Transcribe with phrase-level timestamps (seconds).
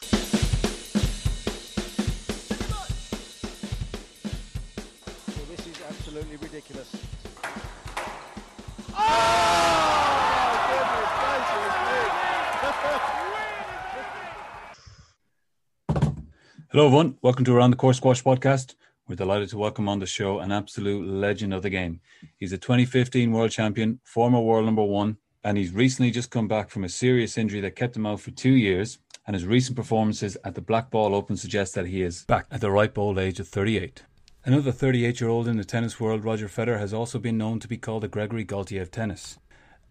[0.00, 0.08] So
[5.50, 6.96] this is absolutely ridiculous.
[16.70, 17.18] Hello, everyone.
[17.20, 18.76] Welcome to Around the Court Squash podcast.
[19.06, 22.00] We're delighted to welcome on the show an absolute legend of the game.
[22.38, 26.70] He's a 2015 world champion, former world number one, and he's recently just come back
[26.70, 28.98] from a serious injury that kept him out for two years.
[29.26, 32.60] And his recent performances at the Black Ball Open suggest that he is back at
[32.60, 34.02] the ripe old age of 38.
[34.44, 37.68] Another 38 year old in the tennis world, Roger Federer, has also been known to
[37.68, 39.38] be called the Gregory Gaultier of tennis.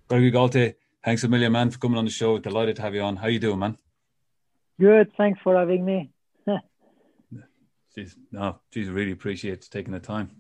[0.10, 0.74] Gregory Gaultier,
[1.06, 2.38] thanks a million, man, for coming on the show.
[2.38, 3.16] Delighted to have you on.
[3.16, 3.78] How are you doing, man?
[4.78, 5.12] Good.
[5.16, 6.12] Thanks for having me.
[7.98, 10.32] Jeez, no, geez, really appreciate taking the time.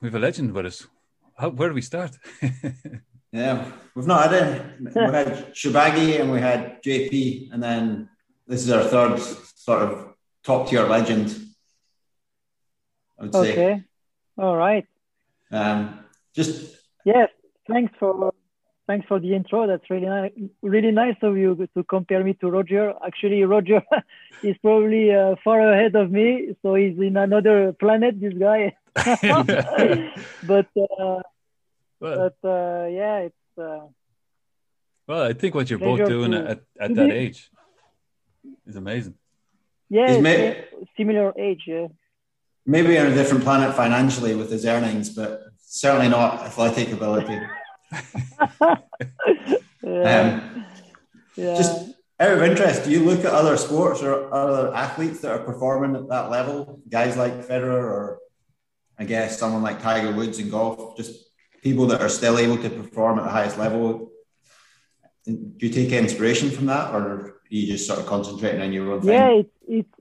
[0.00, 0.86] We have a legend with us.
[1.36, 2.18] How, where do we start?
[3.34, 3.66] Yeah,
[3.96, 4.60] we've not had any.
[4.78, 8.08] We had Shorbagy and we had JP, and then
[8.46, 10.14] this is our third sort of
[10.44, 11.36] top tier legend.
[13.18, 13.52] I would say.
[13.52, 13.82] Okay.
[14.38, 14.86] All right.
[15.50, 17.28] Um, just Yes.
[17.68, 18.32] Thanks for
[18.86, 19.66] thanks for the intro.
[19.66, 20.32] That's really nice.
[20.62, 22.94] Really nice of you to compare me to Roger.
[23.04, 23.82] Actually, Roger
[24.44, 28.20] is probably uh, far ahead of me, so he's in another planet.
[28.20, 28.76] This guy.
[30.46, 30.68] but
[31.00, 31.20] uh,
[32.04, 33.58] well, but uh, yeah, it's.
[33.58, 33.86] Uh,
[35.06, 37.50] well, I think what you're both doing to- at, at that be- age
[38.66, 39.14] is amazing.
[39.90, 40.64] yeah, He's it's made-
[40.96, 41.62] similar age.
[41.66, 41.88] Yeah.
[42.66, 47.38] maybe on a different planet financially with his earnings, but certainly not athletic ability.
[49.82, 50.20] yeah.
[50.20, 50.66] Um,
[51.36, 51.56] yeah.
[51.56, 55.44] just out of interest, do you look at other sports or other athletes that are
[55.44, 56.80] performing at that level?
[56.88, 58.18] Guys like Federer, or
[58.98, 61.12] I guess someone like Tiger Woods in golf, just
[61.64, 64.12] people that are still able to perform at the highest level.
[65.26, 68.92] Do you take inspiration from that, or are you just sort of concentrating on your
[68.92, 69.10] own thing?
[69.18, 69.96] yeah it's it's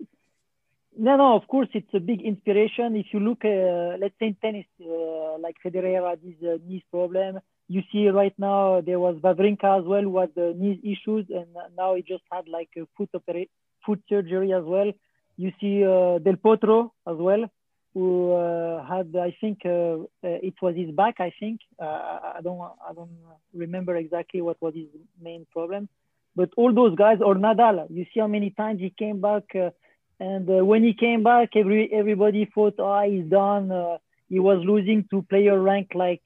[1.07, 4.35] no no of course it's a big inspiration if you look uh, let's say in
[4.43, 7.39] tennis uh, like Federer had his uh, knee problem
[7.75, 11.47] you see right now there was Wawrinka as well who had the knee issues and
[11.77, 13.09] now he just had like a foot
[13.85, 14.91] foot surgery as well
[15.37, 17.43] you see uh, Del Potro as well
[17.93, 21.85] who uh, had I think uh, uh, it was his back I think uh,
[22.37, 23.11] I don't I don't
[23.53, 24.87] remember exactly what was his
[25.21, 25.89] main problem
[26.35, 29.69] but all those guys or Nadal, you see how many times he came back, uh,
[30.19, 33.71] and when he came back, every everybody thought, oh, he's done.
[34.29, 36.23] He was losing to player rank like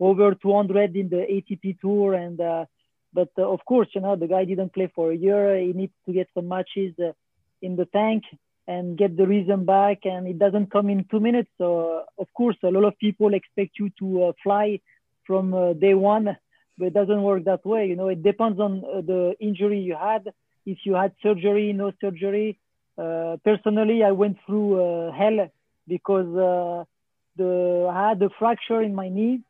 [0.00, 2.38] over 200 in the ATP tour, and
[3.12, 5.56] but of course, you know, the guy didn't play for a year.
[5.58, 6.94] He needs to get some matches
[7.62, 8.24] in the tank
[8.68, 11.50] and get the rhythm back, and it doesn't come in two minutes.
[11.58, 14.80] So uh, of course, a lot of people expect you to uh, fly
[15.26, 16.36] from uh, day one
[16.78, 17.86] but it doesn't work that way.
[17.86, 20.28] You know, it depends on uh, the injury you had.
[20.64, 22.58] If you had surgery, no surgery.
[22.98, 25.48] Uh, personally, I went through uh, hell
[25.86, 26.26] because
[27.36, 29.40] the I had a fracture in my knee,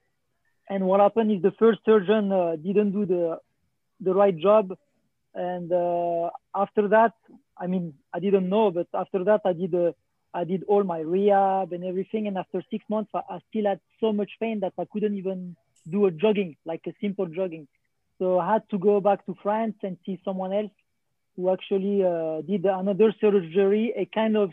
[0.69, 2.29] and what happened is the first surgeon
[2.63, 3.39] didn't do the
[4.01, 4.77] the right job,
[5.35, 5.73] and
[6.55, 7.13] after that,
[7.59, 9.93] I mean, I didn't know, but after that, I did uh,
[10.35, 13.81] I did all my rehab and everything, and after six months, I, I still had
[14.01, 15.57] so much pain that I couldn't even
[15.89, 17.69] do a jogging, like a simple jogging.
[18.19, 20.73] So I had to go back to France and see someone else
[21.37, 24.51] who actually uh, did another surgery, a kind of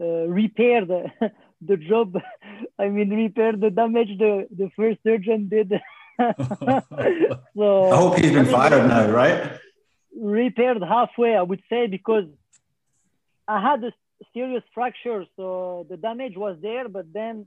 [0.00, 1.10] uh, repair the,
[1.62, 2.16] the job.
[2.78, 5.80] I mean, repair the damage the, the first surgeon did.
[7.56, 9.58] so I hope he's been mean, fired now, right?
[10.18, 12.24] Repaired halfway, I would say, because
[13.46, 13.92] I had a
[14.32, 15.24] serious fracture.
[15.36, 17.46] So the damage was there, but then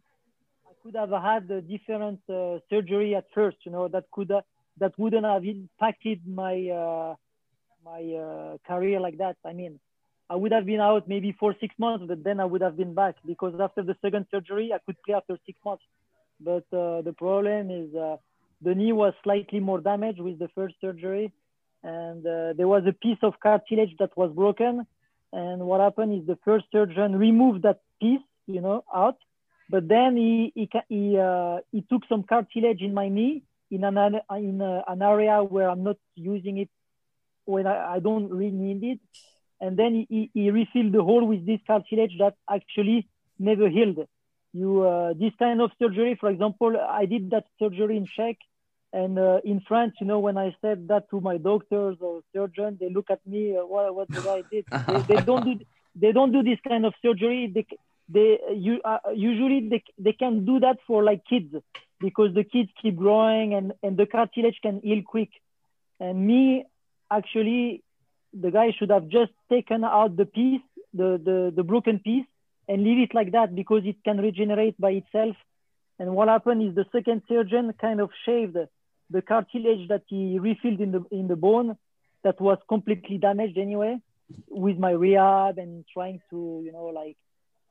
[0.67, 4.41] I could have had a different uh, surgery at first, you know, that could uh,
[4.79, 7.16] that wouldn't have impacted my uh,
[7.83, 9.38] my uh, career like that.
[9.45, 9.79] I mean,
[10.29, 12.94] I would have been out maybe for six months, but then I would have been
[12.94, 15.84] back because after the second surgery, I could play after six months.
[16.39, 18.17] But uh, the problem is uh,
[18.61, 21.31] the knee was slightly more damaged with the first surgery,
[21.87, 24.85] and uh, there was a piece of cartilage that was broken.
[25.31, 29.17] And what happened is the first surgeon removed that piece, you know, out.
[29.69, 33.97] But then he he he, uh, he took some cartilage in my knee in an
[34.49, 36.69] in a, an area where I'm not using it
[37.45, 38.99] when I, I don't really need it.
[39.59, 43.07] And then he, he refilled the hole with this cartilage that actually
[43.40, 43.99] never healed.
[44.53, 48.37] You uh, this kind of surgery, for example, I did that surgery in Czech,
[48.97, 52.78] and uh, in France, you know, when I said that to my doctors or surgeon,
[52.79, 54.66] they look at me, uh, what what the guy did.
[54.88, 55.53] They, they don't do
[56.03, 57.41] they don't do this kind of surgery.
[57.55, 57.66] They
[58.16, 61.52] they you uh, usually they they can do that for like kids
[61.99, 65.29] because the kids keep growing and and the cartilage can heal quick.
[66.00, 66.66] And me,
[67.20, 67.84] actually,
[68.34, 72.26] the guy should have just taken out the piece, the, the, the broken piece,
[72.67, 75.35] and leave it like that because it can regenerate by itself.
[76.00, 78.58] And what happened is the second surgeon kind of shaved
[79.09, 81.77] the cartilage that he refilled in the in the bone
[82.23, 83.97] that was completely damaged anyway
[84.49, 87.15] with my rehab and trying to you know like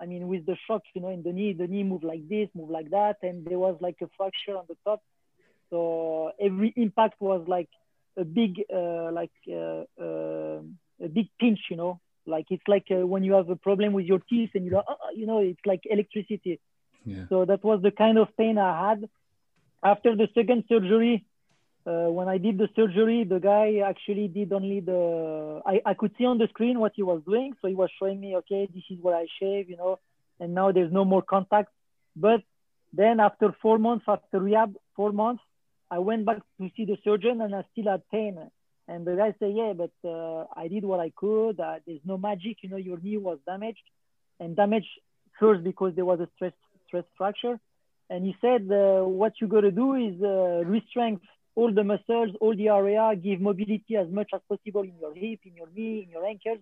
[0.01, 2.49] i mean with the shock you know in the knee the knee moved like this
[2.55, 5.03] moved like that and there was like a fracture on the top.
[5.71, 7.69] So every impact was like
[8.17, 10.61] a big uh, like uh, uh,
[11.03, 12.01] a big pinch you know?
[12.25, 14.85] Like it's like uh, when you have a problem with your teeth and you know
[14.87, 16.61] uh, you know it's like electricity.
[17.05, 17.27] Yeah.
[17.29, 19.09] so that was the kind of pain i had
[19.83, 21.25] after the second surgery
[21.87, 25.63] uh, when I did the surgery, the guy actually did only the.
[25.65, 28.21] I, I could see on the screen what he was doing, so he was showing
[28.21, 30.01] me, okay, this is where I shave, you know,
[30.41, 31.71] and now there's no more contact.
[32.17, 32.43] But
[32.93, 35.43] then after four months, after rehab, four months,
[35.89, 38.37] I went back to see the surgeon, and I still had pain.
[38.89, 41.61] And the guy said, yeah, but uh, I did what I could.
[41.61, 43.83] Uh, there's no magic, you know, your knee was damaged,
[44.41, 44.89] and damaged
[45.39, 46.53] first because there was a stress
[46.89, 47.61] stress fracture.
[48.09, 51.23] And he said, uh, what you got to do is uh, re-strength
[51.57, 55.41] all the muscles, all the area, give mobility as much as possible in your hip,
[55.45, 56.59] in your knee, in your ankles,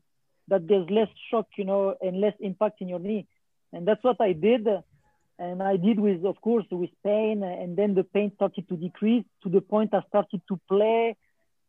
[0.49, 3.27] that there's less shock, you know, and less impact in your knee.
[3.73, 4.69] And that's what I did.
[5.39, 7.43] And I did with, of course, with pain.
[7.43, 11.17] And then the pain started to decrease to the point I started to play.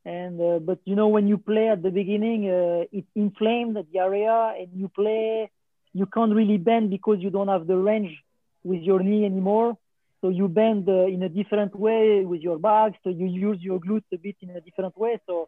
[0.06, 4.00] And, uh, but you know, when you play at the beginning, uh, it inflamed the
[4.00, 5.50] area and you play,
[5.94, 8.16] you can't really bend because you don't have the range
[8.66, 9.78] with your knee anymore.
[10.22, 12.94] So you bend uh, in a different way with your back.
[13.04, 15.20] So you use your glutes a bit in a different way.
[15.28, 15.48] So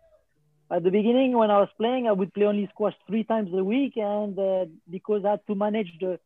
[0.70, 3.64] at the beginning, when I was playing, I would play only squash three times a
[3.64, 6.20] week, and uh, because I had to manage the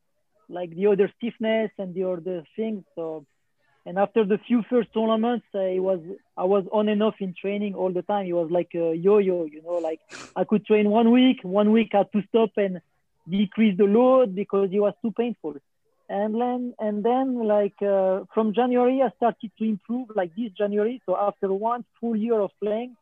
[0.49, 2.83] like the other stiffness and the other things.
[2.95, 3.25] So
[3.85, 5.99] and after the few first tournaments, uh, it was
[6.35, 8.25] I was on and off in training all the time.
[8.25, 10.01] It was like a yo-yo, you know, like
[10.35, 12.81] I could train one week, one week I had to stop and
[13.29, 15.55] decrease the load because it was too painful
[16.11, 21.01] and then and then like uh, from January I started to improve like this January.
[21.05, 22.97] So after one full year of playing,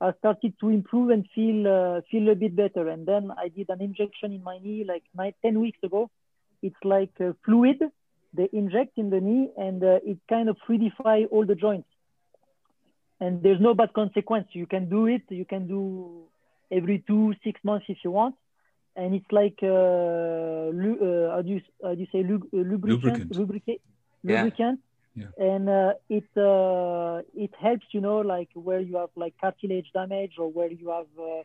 [0.00, 2.88] I started to improve and feel uh, feel a bit better.
[2.88, 5.04] And then I did an injection in my knee like
[5.42, 6.10] 10 weeks ago.
[6.60, 7.80] It's like uh, fluid
[8.34, 11.88] they inject in the knee and uh, it kind of fluidify all the joints.
[13.20, 14.48] And there's no bad consequence.
[14.52, 15.22] You can do it.
[15.28, 16.24] You can do
[16.72, 18.34] every two six months if you want
[18.98, 22.58] and it's like uh, lu- uh, how do you how do you say lug- uh,
[22.72, 23.36] lubricant Lubricant.
[23.40, 23.80] lubricant
[24.22, 24.42] Yeah.
[24.42, 24.80] lubricant
[25.22, 25.30] Yeah.
[25.52, 30.34] and uh, it uh, it helps you know like where you have like cartilage damage
[30.42, 31.42] or where you have uh,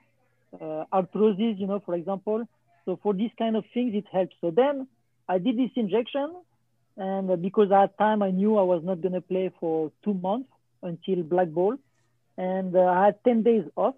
[0.64, 2.40] uh, arthrosis you know for example
[2.86, 4.88] so for these kind of things it helps so then
[5.34, 6.30] I did this injection
[6.98, 10.50] and because at that time I knew I was not gonna play for two months
[10.90, 11.76] until black ball
[12.38, 13.96] and uh, I had 10 days off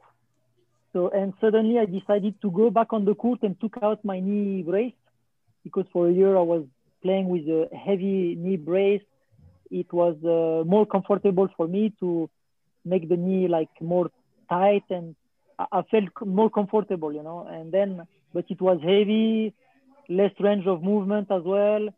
[0.95, 4.21] so, and suddenly I decided to go back on the court and took out my
[4.21, 4.93] knee brace
[5.61, 6.63] because for a year I was
[7.03, 9.01] playing with a heavy knee brace.
[9.69, 12.29] It was uh, more comfortable for me to
[12.85, 14.09] make the knee like more
[14.49, 15.17] tight and
[15.59, 17.45] I, felt more comfortable, you know.
[17.45, 19.53] And then, but it was heavy,
[20.07, 21.89] less range of movement as well.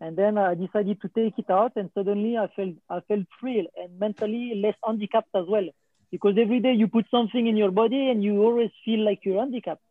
[0.00, 3.68] And then I decided to take it out and suddenly I felt, I felt free
[3.80, 5.68] and mentally less handicapped as well
[6.10, 9.38] because every day you put something in your body and you always feel like you're
[9.38, 9.82] handicapped.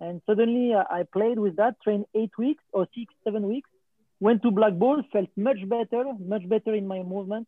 [0.00, 3.68] And suddenly uh, I played with that, trained eight weeks or six, seven weeks,
[4.18, 7.46] went to black ball, felt much better, much better in my movement.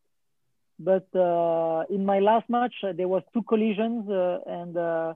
[0.79, 5.15] But uh, in my last match, uh, there was two collisions, uh, and uh,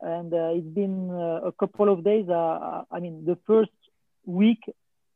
[0.00, 1.10] and uh, it's been
[1.44, 2.28] a couple of days.
[2.28, 3.70] I mean, the first
[4.24, 4.60] week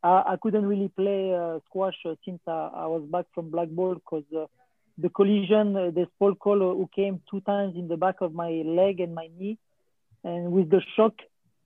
[0.02, 4.24] I, couldn't really play squash since I, I was back from black ball because
[4.98, 8.50] the collision, uh, there's Paul Coll who came two times in the back of my
[8.64, 9.58] leg and my knee.
[10.24, 11.14] And with the shock,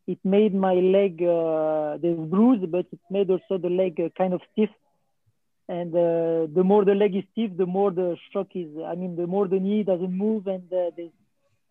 [0.06, 4.32] it made my leg, uh, there's bruise, but it made also the leg uh, kind
[4.32, 4.70] of stiff.
[5.68, 9.16] And uh, the more the leg is stiff, the more the shock is, I mean,
[9.16, 10.90] the more the knee doesn't move and uh,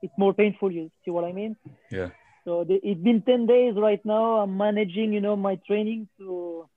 [0.01, 0.71] it's more painful.
[0.71, 1.55] You see what I mean?
[1.89, 2.09] Yeah.
[2.43, 4.39] So the, it's been 10 days right now.
[4.41, 6.67] I'm managing, you know, my training to,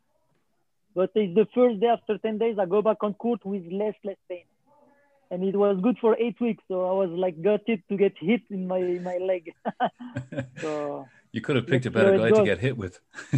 [0.94, 3.94] but it's the first day after 10 days, I go back on court with less,
[4.04, 4.44] less pain.
[5.30, 6.64] And it was good for eight weeks.
[6.68, 9.52] So I was like gutted to get hit in my, my leg.
[10.60, 12.98] so, You could have picked a better guy it to get hit with.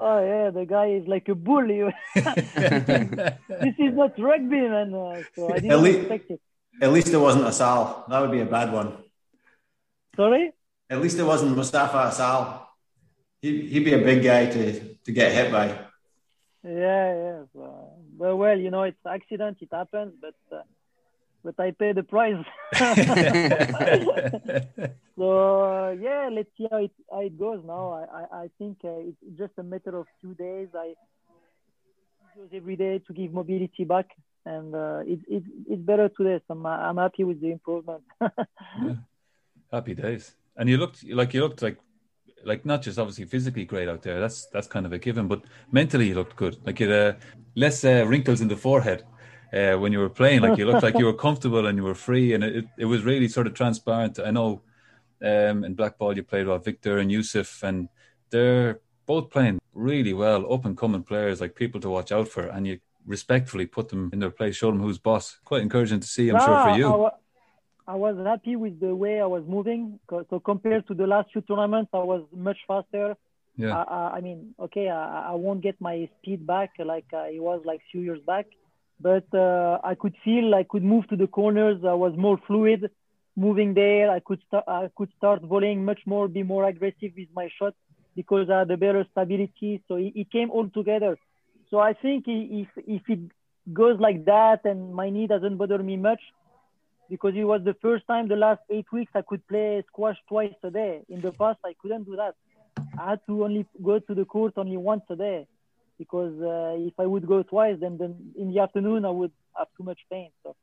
[0.00, 1.82] oh yeah, the guy is like a bully.
[2.14, 4.92] this is not rugby, man.
[4.94, 6.00] Uh, so I didn't Elite.
[6.00, 6.40] expect it.
[6.82, 8.04] At least it wasn't Asal.
[8.08, 8.98] That would be a bad one.
[10.16, 10.52] Sorry?
[10.90, 12.68] At least it wasn't Mostafa Asal.
[13.40, 15.66] He, he'd be a big guy to, to get hit by.
[16.64, 17.42] Yeah, yeah.
[17.52, 19.58] So, well, well, you know, it's accident.
[19.60, 20.62] It happens, but uh,
[21.46, 22.44] but I pay the price.
[25.18, 27.92] So uh, yeah, let's see how it how it goes now.
[27.92, 30.68] I I, I think uh, it's just a matter of few days.
[30.74, 30.94] I
[32.38, 34.08] use every day to give mobility back,
[34.44, 36.38] and uh, it, it it's better today.
[36.46, 38.02] So I'm I'm happy with the improvement.
[38.20, 38.96] yeah.
[39.72, 40.34] Happy days.
[40.56, 41.78] And you looked like you looked like
[42.44, 44.20] like not just obviously physically great out there.
[44.20, 46.58] That's that's kind of a given, but mentally you looked good.
[46.66, 47.18] Like you had uh,
[47.54, 49.02] less uh, wrinkles in the forehead
[49.56, 50.42] uh, when you were playing.
[50.42, 53.02] Like you looked like you were comfortable and you were free, and it, it was
[53.02, 54.18] really sort of transparent.
[54.18, 54.62] I know
[55.22, 57.88] um, in black ball you played with Victor and Yusuf, and
[58.30, 62.46] they're both playing really well, up and coming players, like people to watch out for,
[62.46, 65.38] and you respectfully put them in their place, show them who's boss.
[65.44, 67.10] Quite encouraging to see, I'm sure, for you.
[67.88, 70.00] I was happy with the way I was moving.
[70.10, 73.16] So compared to the last few tournaments, I was much faster.
[73.56, 73.76] Yeah.
[73.76, 77.62] I, I mean, okay, I, I, won't get my speed back like uh, it was
[77.64, 78.46] like few years back,
[79.00, 81.84] but uh, I could feel I could move to the corners.
[81.84, 82.90] I was more fluid,
[83.36, 84.10] moving there.
[84.10, 84.64] I could start.
[84.66, 87.74] I could start volleying much more, be more aggressive with my shot
[88.14, 89.82] because I had a better stability.
[89.88, 91.18] So it, it came all together.
[91.70, 93.20] So I think if if it
[93.72, 96.20] goes like that and my knee doesn't bother me much,
[97.10, 100.54] because it was the first time the last eight weeks I could play squash twice
[100.62, 101.02] a day.
[101.08, 102.34] In the past, I couldn't do that.
[102.98, 105.46] I had to only go to the court only once a day
[105.98, 109.68] because uh, if I would go twice, then, then in the afternoon I would have
[109.76, 110.30] too much pain.
[110.42, 110.54] So,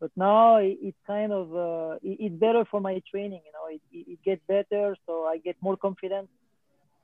[0.00, 3.42] but now it, it's kind of uh, it, it's better for my training.
[3.44, 6.28] You know, it, it, it gets better, so I get more confidence.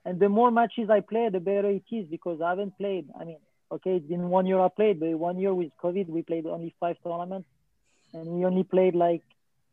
[0.05, 3.09] And the more matches I play, the better it is because I haven't played.
[3.19, 3.39] I mean,
[3.71, 6.73] okay, it's been one year I played, but one year with COVID, we played only
[6.79, 7.47] five tournaments
[8.13, 9.23] and we only played like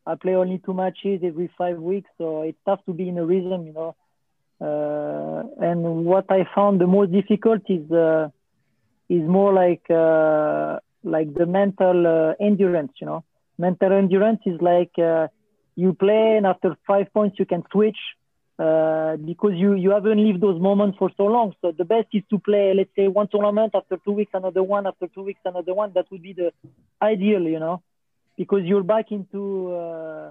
[0.06, 3.24] I play only two matches every five weeks, so it's tough to be in a
[3.24, 3.96] rhythm, you know.
[4.60, 8.28] Uh, and what I found the most difficult is uh,
[9.08, 13.24] is more like uh, like the mental endurance, you know.
[13.58, 14.92] Mental endurance is like
[15.76, 17.98] you play and after five points you can switch
[18.58, 21.52] uh, because you you haven't lived those moments for so long.
[21.60, 24.86] So the best is to play, let's say, one tournament after two weeks, another one
[24.86, 25.92] after two weeks, another one.
[25.94, 26.52] That would be the
[27.02, 27.82] ideal, you know
[28.36, 30.30] because you're back into uh,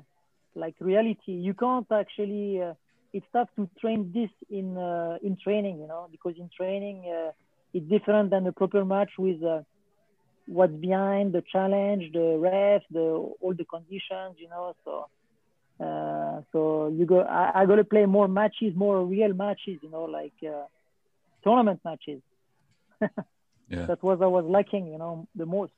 [0.55, 1.33] like reality.
[1.33, 2.61] You can't actually.
[2.61, 2.73] Uh,
[3.13, 7.31] it's tough to train this in uh, in training, you know, because in training uh,
[7.73, 9.61] it's different than a proper match with uh,
[10.47, 13.05] what's behind the challenge, the ref, the
[13.41, 14.75] all the conditions, you know.
[14.83, 15.07] So
[15.83, 17.21] uh, so you go.
[17.21, 20.33] I, I got to play more matches, more real matches, you know, like
[21.43, 22.21] tournament matches.
[23.69, 23.85] yeah.
[23.85, 25.73] That was I was lacking, you know, the most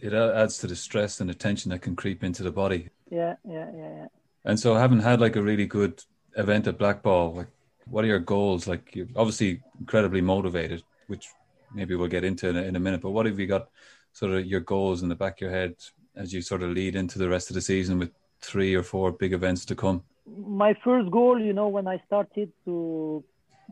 [0.00, 2.88] it adds to the stress and the tension that can creep into the body.
[3.10, 4.06] Yeah, yeah, yeah, yeah.
[4.44, 6.02] And so, having had like a really good
[6.36, 7.48] event at Blackball, like,
[7.86, 8.66] what are your goals?
[8.66, 11.28] Like, you're obviously incredibly motivated, which
[11.74, 13.00] maybe we'll get into in a, in a minute.
[13.00, 13.68] But what have you got,
[14.12, 15.74] sort of your goals in the back of your head
[16.14, 18.10] as you sort of lead into the rest of the season with
[18.40, 20.02] three or four big events to come?
[20.26, 23.24] My first goal, you know, when I started to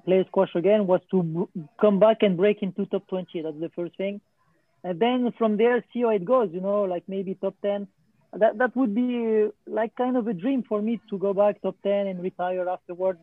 [0.04, 1.48] play squash again, was to
[1.80, 3.42] come back and break into top 20.
[3.42, 4.20] That's the first thing
[4.82, 7.86] and then from there see how it goes you know like maybe top 10
[8.38, 11.76] that that would be like kind of a dream for me to go back top
[11.82, 13.20] 10 and retire afterwards.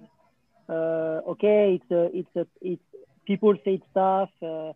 [0.70, 2.84] Uh, okay it's a it's a it's
[3.26, 4.74] people say it's tough uh,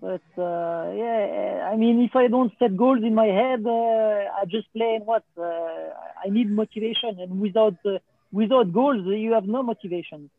[0.00, 4.44] but uh, yeah i mean if i don't set goals in my head uh, i
[4.48, 5.24] just play and what?
[5.36, 5.90] Uh,
[6.24, 7.98] i need motivation and without uh,
[8.32, 10.30] without goals you have no motivation.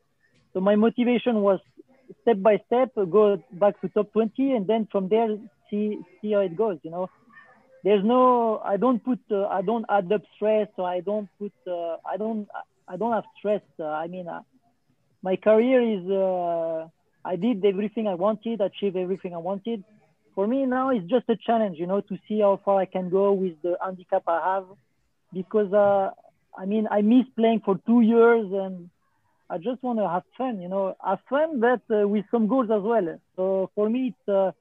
[0.53, 1.59] So my motivation was
[2.21, 5.29] step by step go back to top 20 and then from there
[5.69, 6.77] see see how it goes.
[6.83, 7.09] You know,
[7.83, 11.53] there's no I don't put uh, I don't add up stress so I don't put
[11.67, 12.47] uh, I don't
[12.87, 13.61] I don't have stress.
[13.79, 14.41] Uh, I mean, uh,
[15.23, 16.87] my career is uh,
[17.23, 19.83] I did everything I wanted, achieved everything I wanted.
[20.35, 23.09] For me now, it's just a challenge, you know, to see how far I can
[23.09, 24.65] go with the handicap I have,
[25.33, 26.11] because uh,
[26.57, 28.89] I mean I miss playing for two years and.
[29.53, 32.81] I just want to have fun, you know, have fun, but with some goals as
[32.81, 33.19] well.
[33.35, 34.55] So for me, it's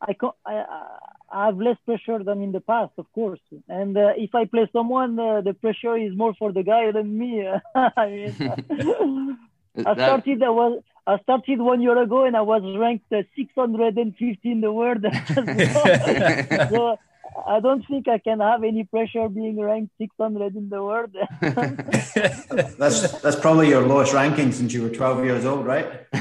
[0.00, 0.98] I, can't I, I
[1.30, 3.40] have less pressure than in the past, of course.
[3.68, 7.18] And uh, if I play someone, uh, the pressure is more for the guy than
[7.18, 7.46] me.
[7.74, 9.38] I, mean,
[9.86, 10.42] I started.
[10.42, 10.82] I was.
[11.08, 15.04] I started one year ago, and I was ranked uh, 650 in the world.
[16.70, 16.98] so
[17.46, 21.14] I don't think I can have any pressure being ranked 600 in the world.
[21.40, 26.06] that's that's probably your lowest ranking since you were 12 years old, right?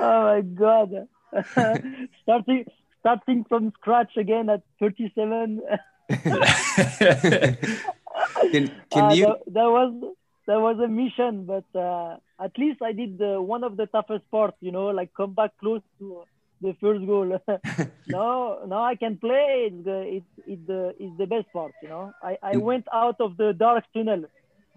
[0.00, 1.08] oh my god!
[2.22, 2.64] starting
[3.00, 5.60] starting from scratch again at 37.
[8.50, 9.26] can can uh, you?
[9.26, 10.14] That, that, was
[10.46, 14.30] that was a mission, but uh, at least I did the, one of the toughest
[14.30, 14.56] parts.
[14.60, 16.24] You know, like come back close to
[16.60, 17.40] the first goal.
[18.06, 19.70] no, no, I can play.
[19.70, 21.72] It's the it's it's the it's the best part.
[21.82, 24.24] You know, I I went out of the dark tunnel.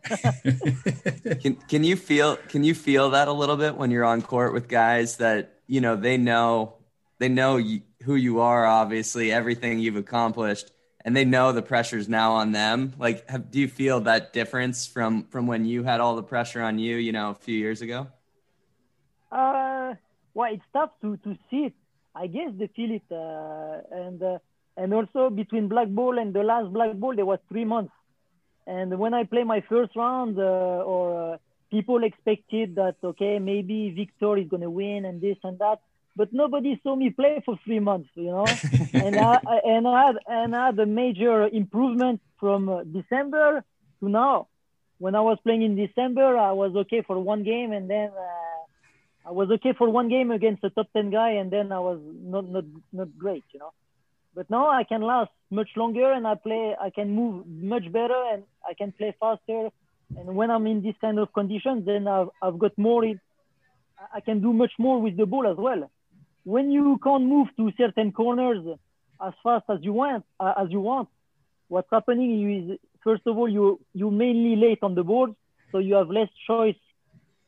[1.42, 4.54] can can you feel can you feel that a little bit when you're on court
[4.54, 6.74] with guys that you know they know
[7.20, 10.72] they know you, who you are obviously everything you've accomplished
[11.06, 14.88] and they know the pressure's now on them like have, do you feel that difference
[14.88, 17.84] from from when you had all the pressure on you you know a few years
[17.84, 18.08] ago
[19.32, 19.71] uh
[20.34, 21.74] well it's tough to to see it
[22.16, 24.38] i guess they feel it uh, and uh,
[24.78, 27.94] and also between black ball and the last black ball there was three months
[28.68, 31.38] and when I play my first round, uh, or uh,
[31.72, 35.80] people expected that okay, maybe Victor is gonna win and this and that,
[36.16, 38.46] but nobody saw me play for three months, you know.
[38.94, 43.64] and I and I had and I had a major improvement from uh, December
[44.00, 44.48] to now.
[45.00, 48.51] When I was playing in December, I was okay for one game, and then uh,
[49.26, 52.00] I was okay for one game against a top ten guy, and then I was
[52.22, 53.74] not not not great, you know.
[54.34, 58.16] But now I can last much longer and I play, I can move much better
[58.32, 59.70] and I can play faster.
[60.18, 64.42] And when I'm in this kind of conditions, then I've, I've got more, I can
[64.42, 65.92] do much more with the ball as well.
[66.46, 68.66] When you can't move to certain corners
[69.22, 71.10] as fast as you want, uh, as you want,
[71.68, 75.36] what's happening is, first of all, you, you mainly late on the board.
[75.74, 76.76] So you have less choice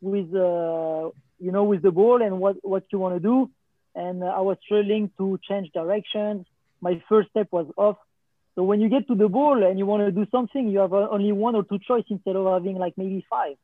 [0.01, 1.11] with, uh,
[1.43, 3.49] you know, with the ball and what, what you want to do.
[3.95, 6.45] And uh, I was struggling to change directions
[6.83, 7.97] my first step was off.
[8.55, 10.93] So when you get to the ball and you want to do something, you have
[10.93, 13.55] only one or two choice instead of having like maybe five.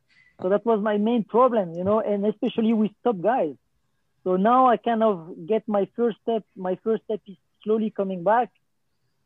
[0.41, 3.55] So that was my main problem, you know, and especially with top guys.
[4.23, 6.43] So now I kind of get my first step.
[6.55, 8.49] My first step is slowly coming back.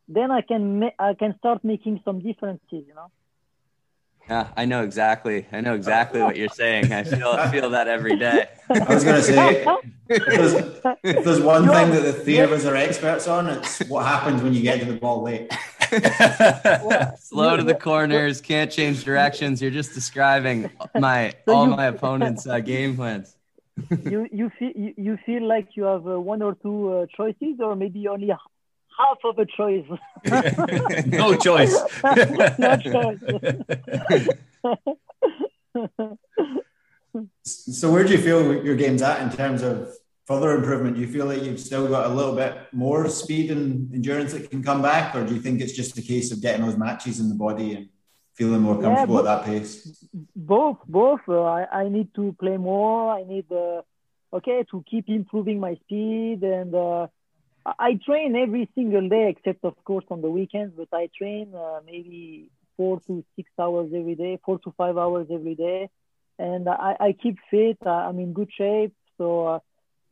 [0.07, 3.09] Then I can ma- I can start making some differences, you know.
[4.29, 5.45] Yeah, I know exactly.
[5.51, 6.93] I know exactly what you're saying.
[6.93, 8.47] I feel feel that every day.
[8.69, 9.65] I was going to say,
[10.07, 10.53] if there's,
[11.03, 14.41] if there's one thing that the three of us are experts on, it's what happens
[14.41, 15.51] when you get to the ball late.
[17.19, 19.61] Slow to the corners, can't change directions.
[19.61, 23.35] You're just describing my so all you, my opponents' uh, game plans.
[24.05, 27.59] you you feel you, you feel like you have uh, one or two uh, choices,
[27.59, 28.29] or maybe only
[28.97, 29.85] half of a choice.
[31.07, 31.75] no choice.
[32.59, 33.19] no choice.
[37.43, 39.93] so where do you feel your game's at in terms of
[40.25, 40.95] further improvement?
[40.95, 44.49] Do you feel like you've still got a little bit more speed and endurance that
[44.49, 47.19] can come back, or do you think it's just a case of getting those matches
[47.19, 47.89] in the body and
[48.35, 50.05] feeling more comfortable yeah, at that pace?
[50.35, 51.21] Both, both.
[51.27, 53.11] Uh, I, I need to play more.
[53.11, 53.81] I need, uh,
[54.33, 56.73] okay, to keep improving my speed and.
[56.73, 57.07] Uh,
[57.65, 60.73] I train every single day, except of course on the weekends.
[60.75, 65.27] But I train uh, maybe four to six hours every day, four to five hours
[65.31, 65.89] every day,
[66.37, 67.77] and I, I keep fit.
[67.85, 68.93] I'm in good shape.
[69.17, 69.59] So uh,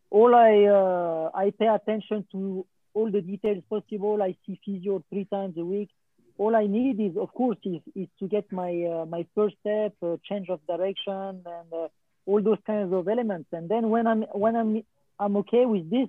[0.10, 4.22] all I uh, I pay attention to all the details possible.
[4.22, 5.90] I see physio three times a week.
[6.38, 9.94] All I need is, of course, is, is to get my uh, my first step,
[10.02, 11.88] uh, change of direction, and uh,
[12.26, 13.50] all those kinds of elements.
[13.52, 14.84] And then when I'm when I'm
[15.20, 16.08] I'm okay with this,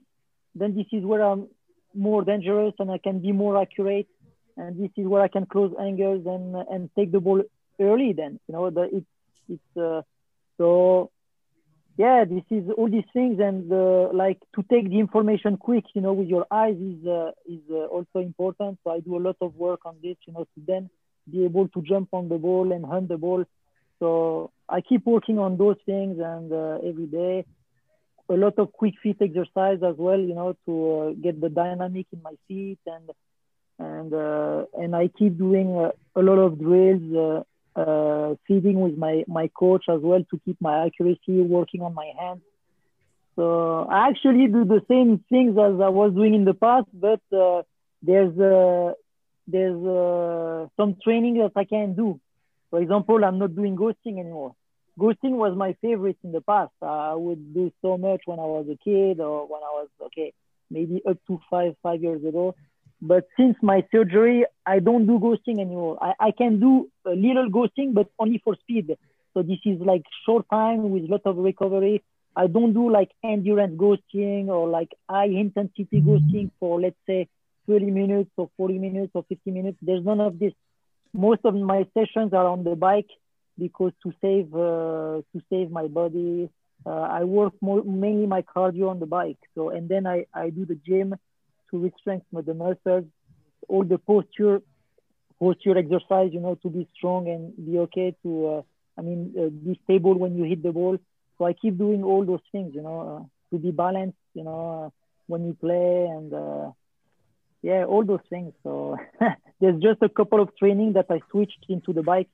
[0.55, 1.49] then this is where I'm
[1.95, 4.09] more dangerous and I can be more accurate.
[4.57, 7.43] And this is where I can close angles and and take the ball
[7.81, 8.13] early.
[8.13, 9.07] Then you know the it's
[9.49, 10.03] it's uh,
[10.59, 11.11] so
[11.97, 12.25] yeah.
[12.25, 15.85] This is all these things and uh, like to take the information quick.
[15.95, 18.79] You know, with your eyes is uh, is uh, also important.
[18.85, 20.17] So I do a lot of work on this.
[20.27, 20.91] You know, to then
[21.31, 23.45] be able to jump on the ball and hunt the ball.
[24.01, 27.47] So I keep working on those things and uh, every day
[28.33, 32.07] a lot of quick feet exercise as well, you know, to uh, get the dynamic
[32.13, 33.11] in my feet and
[33.79, 37.03] and uh, and I keep doing uh, a lot of drills,
[37.77, 41.95] uh, uh, feeding with my my coach as well to keep my accuracy, working on
[41.95, 42.43] my hands.
[43.37, 47.23] So I actually do the same things as I was doing in the past, but
[47.37, 47.63] uh,
[48.03, 48.35] there's
[49.47, 52.21] there's some training that I can do.
[52.71, 54.55] For example, I'm not doing ghosting anymore
[54.99, 56.73] ghosting was my favorite in the past.
[56.83, 60.33] I would do so much when I was a kid or when I was okay,
[60.71, 62.55] maybe up to five five years ago.
[63.01, 65.99] But since my surgery, I don't do ghosting anymore.
[66.01, 68.97] I, I can do a little ghosting, but only for speed.
[69.35, 72.03] So this is like short time with lot of recovery.
[72.37, 77.29] I don't do like endurance ghosting or like high intensity ghosting for let's say
[77.67, 79.79] 30 minutes or 40 minutes or 50 minutes.
[79.83, 80.53] There's none of this.
[81.13, 83.11] Most of my sessions are on the bike
[83.59, 86.51] because to save uh, to save my body,
[86.87, 89.39] uh, I work more, mainly my cardio on the bike.
[89.55, 91.15] So and then I, I do the gym
[91.71, 93.05] to re-strengthen the muscles,
[93.69, 94.63] all the posture
[95.39, 98.63] posture exercise, you know, to be strong and be okay to uh,
[98.99, 99.33] I mean
[99.65, 100.99] be stable when you hit the ball.
[101.39, 104.93] So I keep doing all those things, you know, to be balanced, you know,
[105.27, 106.73] when you play and
[107.63, 108.53] yeah, all those things.
[108.63, 108.97] So
[109.61, 112.29] there's just a couple of training that I switched into the bike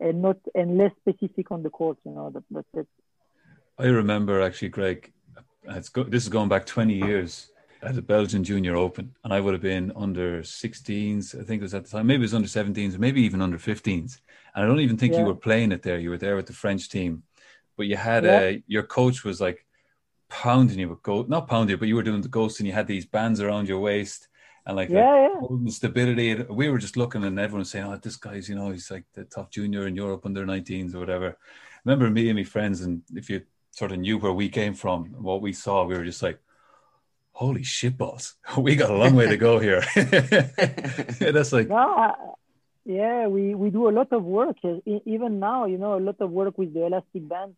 [0.00, 1.98] and not and less specific on the course.
[2.04, 2.88] You know, that, that's it.
[3.78, 5.12] I remember actually, Greg.
[5.64, 7.50] It's go, this is going back 20 years
[7.82, 11.38] at the Belgian Junior Open, and I would have been under 16s.
[11.38, 12.06] I think it was at the time.
[12.06, 14.20] Maybe it was under 17s, maybe even under 15s.
[14.54, 15.20] And I don't even think yeah.
[15.20, 15.98] you were playing it there.
[15.98, 17.22] You were there with the French team,
[17.76, 18.40] but you had yeah.
[18.40, 19.66] a your coach was like
[20.28, 22.72] pounding you with gold, not pounding you, but you were doing the ghost, and you
[22.72, 24.28] had these bands around your waist
[24.66, 25.70] and like yeah, yeah.
[25.70, 26.34] stability.
[26.34, 29.24] We were just looking, and everyone saying, "Oh, this guy's you know he's like the
[29.24, 33.02] top junior in Europe under 19s or whatever." I remember me and my friends, and
[33.14, 36.22] if you sort of knew where we came from what we saw, we were just
[36.22, 36.38] like,
[37.32, 38.34] "Holy shit, boss!
[38.58, 41.68] We got a long way to go here." That's like.
[41.68, 42.14] No,
[42.84, 44.56] yeah, we, we do a lot of work.
[44.84, 47.54] Even now, you know, a lot of work with the elastic band.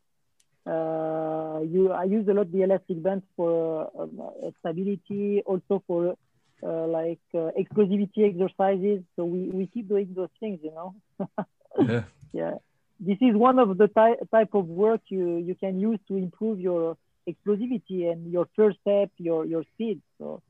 [0.67, 6.17] Uh, you, I use a lot the elastic band for uh, stability, also for
[6.63, 9.03] uh, like uh, explosivity exercises.
[9.17, 10.95] So we, we keep doing those things, you know.
[11.79, 12.03] yeah.
[12.33, 12.55] Yeah.
[13.01, 16.61] This is one of the ty- type of work you, you can use to improve
[16.61, 16.97] your
[17.29, 20.01] explosivity and your first step, your, your speed.
[20.19, 20.41] So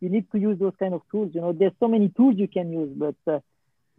[0.00, 1.32] you need to use those kind of tools.
[1.34, 3.40] You know, there's so many tools you can use, but uh,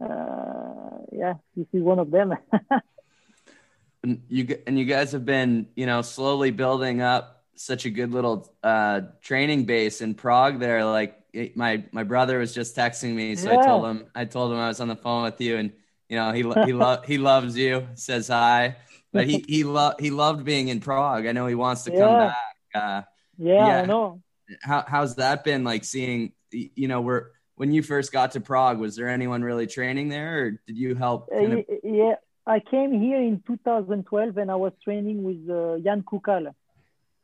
[0.04, 2.34] uh yeah, this is one of them.
[4.02, 8.10] and you and you guys have been, you know, slowly building up such a good
[8.10, 10.58] little uh, training base in Prague.
[10.58, 11.16] There, like
[11.54, 13.60] my my brother was just texting me, so yeah.
[13.60, 15.72] I told him I told him I was on the phone with you, and
[16.08, 18.76] you know he he lo- he loves you, says hi,
[19.12, 21.26] but he he lo- he loved being in Prague.
[21.26, 21.98] I know he wants to yeah.
[21.98, 22.36] come back.
[22.74, 23.02] Uh,
[23.36, 24.22] yeah, yeah, I know.
[24.62, 26.32] How how's that been like seeing?
[26.50, 30.44] You know, we're when you first got to Prague, was there anyone really training there,
[30.44, 31.28] or did you help?
[31.30, 32.14] Kind of- yeah,
[32.46, 36.54] I came here in 2012 and I was training with uh, Jan Kukal.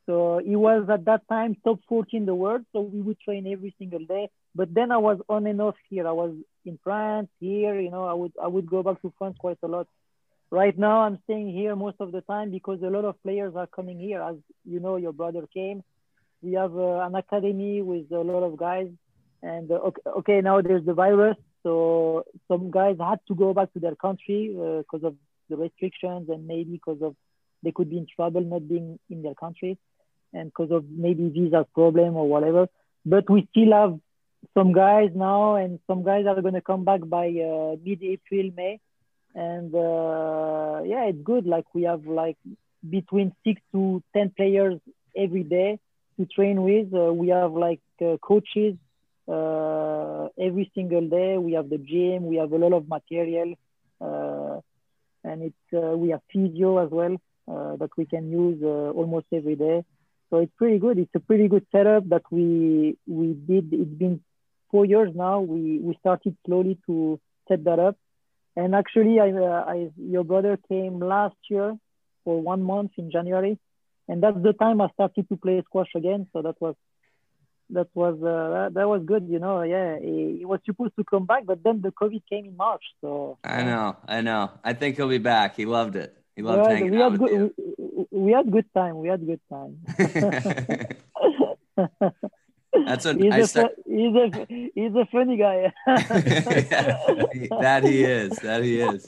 [0.07, 2.64] So he was at that time top 40 in the world.
[2.73, 4.31] So we would train every single day.
[4.55, 6.07] But then I was on and off here.
[6.07, 6.33] I was
[6.64, 9.66] in France, here, you know, I would I would go back to France quite a
[9.66, 9.88] lot.
[10.51, 13.66] Right now I'm staying here most of the time because a lot of players are
[13.66, 14.23] coming here.
[14.23, 15.83] As you know, your brother came.
[16.40, 18.88] We have uh, an academy with a lot of guys.
[19.42, 21.37] And uh, okay, okay, now there's the virus.
[21.64, 25.16] So some guys had to go back to their country because uh, of
[25.51, 27.16] the restrictions and maybe because of
[27.62, 29.79] they could be in trouble not being in their country
[30.37, 32.68] and because of maybe visa problem or whatever.
[33.07, 33.99] But we still have
[34.57, 38.81] some guys now, and some guys are going to come back by uh, mid-April, May,
[39.35, 41.46] and uh, yeah, it's good.
[41.46, 42.37] Like we have like
[42.88, 44.81] between six to ten players
[45.16, 45.79] every day
[46.18, 46.92] to train with.
[46.94, 48.77] Uh, we have like uh, coaches
[49.29, 51.38] uh, every single day.
[51.38, 52.27] We have the gym.
[52.27, 53.55] We have a lot of material,
[54.01, 54.61] uh,
[55.25, 59.83] and it's we have physio as well that we can use almost every day.
[60.31, 60.99] So it's pretty good.
[60.99, 63.73] It's a pretty good setup that we we did.
[63.73, 64.21] It's been
[64.71, 65.41] four years now.
[65.41, 67.97] We we started slowly to set that up,
[68.57, 71.77] and actually, I, uh, I your brother came last year
[72.25, 73.59] for one month in January,
[74.09, 76.27] and that's the time I started to play squash again.
[76.33, 76.75] So that was
[77.71, 79.27] that was uh, that, that, was good.
[79.29, 82.47] You know, yeah, he, he, was supposed to come back, but then the COVID came
[82.47, 82.83] in March.
[83.01, 84.51] So I know, I know.
[84.65, 85.57] I think he'll be back.
[85.57, 86.17] He loved it.
[86.35, 87.55] He loved yeah, hanging out with good, you.
[88.17, 88.99] We, had good time.
[88.99, 89.79] We had good time.
[92.87, 93.73] That's what he's I a, start...
[93.87, 95.73] he's a he's a funny guy.
[95.87, 95.97] yeah,
[97.61, 98.37] that he is.
[98.37, 99.07] That he is.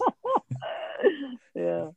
[1.54, 1.90] Yeah.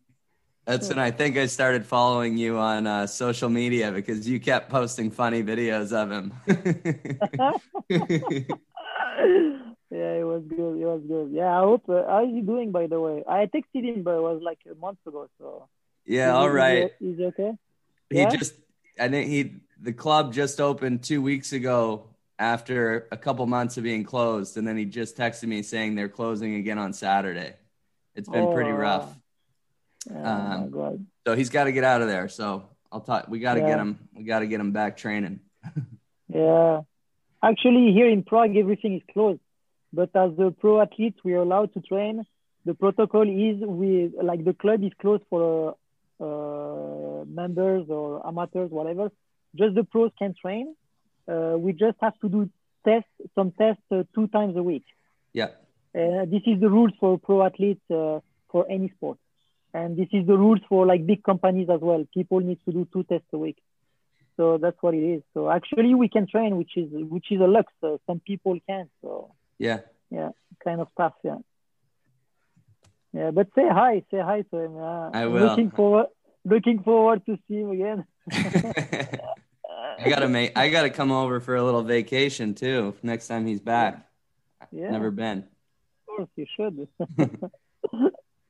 [0.65, 4.69] That's when I think I started following you on uh, social media because you kept
[4.69, 6.31] posting funny videos of him.
[9.89, 10.79] yeah, it was good.
[10.79, 11.31] It was good.
[11.31, 11.89] Yeah, I hope.
[11.89, 13.23] Uh, how is he doing, by the way?
[13.27, 15.27] I texted him, but it was like a month ago.
[15.39, 15.67] So
[16.05, 16.91] yeah, all right.
[16.99, 17.53] He's okay.
[18.09, 18.29] He yeah?
[18.29, 18.53] just,
[18.99, 23.83] I think he, the club just opened two weeks ago after a couple months of
[23.83, 27.53] being closed, and then he just texted me saying they're closing again on Saturday.
[28.15, 29.15] It's been oh, pretty rough.
[30.13, 32.27] Oh, um, so he's got to get out of there.
[32.27, 33.27] So I'll talk.
[33.27, 33.67] We got to yeah.
[33.67, 33.99] get him.
[34.13, 35.39] We got to get him back training.
[36.27, 36.81] yeah,
[37.43, 39.39] actually, here in Prague, everything is closed.
[39.93, 42.25] But as a pro athlete, we are allowed to train.
[42.65, 45.73] The protocol is we like the club is closed for uh,
[46.21, 49.11] members or amateurs, whatever.
[49.55, 50.75] Just the pros can train.
[51.27, 52.49] Uh, we just have to do
[52.85, 54.85] tests, some tests uh, two times a week.
[55.33, 55.49] Yeah.
[55.93, 59.17] Uh, this is the rules for pro athletes uh, for any sport,
[59.73, 62.05] and this is the rules for like big companies as well.
[62.13, 63.57] People need to do two tests a week.
[64.37, 65.21] So that's what it is.
[65.33, 67.71] So actually, we can train, which is which is a lux.
[68.07, 68.89] some people can't.
[69.01, 69.79] So yeah.
[70.09, 70.29] Yeah,
[70.63, 71.13] kind of tough.
[71.23, 71.37] Yeah.
[73.13, 74.03] Yeah, but say hi.
[74.11, 74.77] Say hi to him.
[74.77, 75.47] Uh, I will.
[75.47, 76.07] Looking forward.
[76.45, 78.05] Looking forward to see him again.
[79.99, 80.57] I gotta make.
[80.57, 84.07] I gotta come over for a little vacation too next time he's back.
[84.71, 85.39] Yeah, Never been.
[85.39, 86.87] of course you should.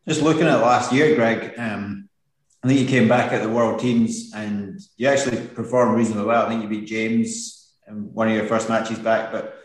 [0.08, 2.10] Just looking at last year, Greg, um,
[2.64, 6.46] I think you came back at the World Teams and you actually performed reasonably well.
[6.46, 9.32] I think you beat James in one of your first matches back.
[9.32, 9.61] But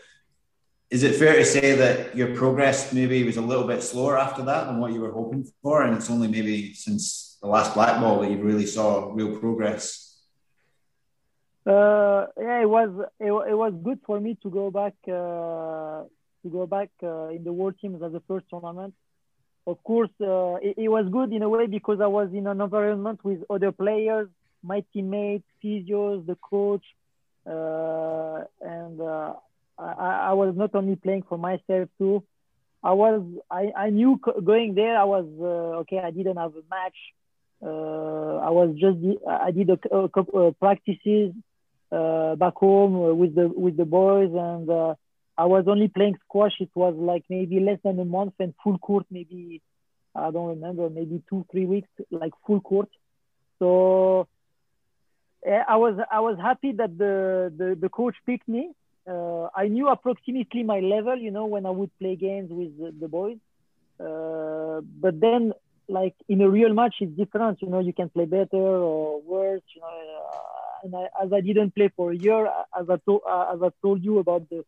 [0.89, 4.41] is it fair to say that your progress maybe was a little bit slower after
[4.43, 5.83] that than what you were hoping for?
[5.83, 10.15] And it's only maybe since the last black ball that you really saw real progress?
[11.65, 16.03] Uh, yeah, it was it, it was good for me to go back uh,
[16.43, 18.93] to go back uh, in the world teams as the first tournament.
[19.65, 22.61] Of course, uh, it, it, was good in a way because I was in an
[22.61, 24.29] environment with other players,
[24.63, 26.85] my teammates, physios, the coach,
[27.45, 29.33] uh, and uh,
[29.77, 32.23] I, I, was not only playing for myself too.
[32.83, 35.25] I was I, I knew going there I was
[35.81, 35.99] okay.
[35.99, 36.97] I didn't have a match.
[37.61, 41.33] I was just I did a, a couple practices
[41.91, 44.95] uh, back home uh, with the with the boys, and uh,
[45.37, 46.53] I was only playing squash.
[46.59, 49.61] It was like maybe less than a month, and full court maybe
[50.13, 52.89] I don't remember, maybe two three weeks, like full court.
[53.59, 54.27] So
[55.45, 58.71] I was I was happy that the the, the coach picked me.
[59.07, 62.93] Uh, I knew approximately my level, you know, when I would play games with the,
[62.99, 63.37] the boys.
[63.99, 65.53] Uh, but then,
[65.87, 67.61] like in a real match, it's different.
[67.61, 68.57] You know, you can play better
[68.91, 69.61] or worse.
[69.75, 73.21] You know, uh, and I, as I didn't play for a year, as I told
[73.29, 74.63] uh, as I told you about the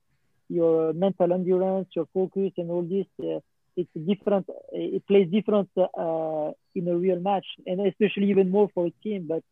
[0.49, 3.39] your mental endurance, your focus, and all this, uh,
[3.75, 4.47] it's different.
[4.71, 9.27] It plays different uh, in a real match, and especially even more for a team.
[9.27, 9.43] But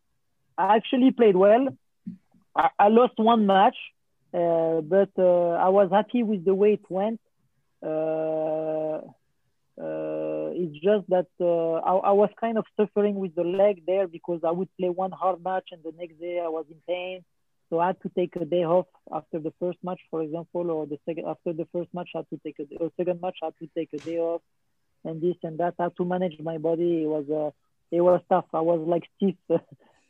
[0.56, 1.68] I actually played well.
[2.56, 3.76] I, I lost one match,
[4.32, 7.20] but uh, I was happy with the way it went.
[7.82, 9.00] Uh,
[10.58, 14.40] it's just that uh, I, I, was kind of suffering with the leg there because
[14.44, 17.24] I would play one hard match and the next day I was in pain.
[17.70, 20.86] So I had to take a day off after the first match, for example, or
[20.86, 23.46] the second after the first match I had to take a or second match I
[23.46, 24.40] had to take a day off,
[25.04, 25.74] and this and that.
[25.78, 27.02] I had to manage my body.
[27.02, 27.50] It was uh,
[27.90, 28.46] it was tough.
[28.54, 29.36] I was like stiff.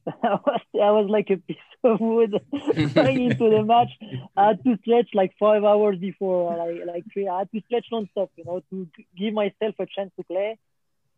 [0.23, 2.33] I was I was like a piece of wood
[2.94, 3.90] going into the match.
[4.37, 7.29] I had to stretch like five hours before, like like three.
[7.29, 10.59] I had to stretch non-stop, you know, to give myself a chance to play.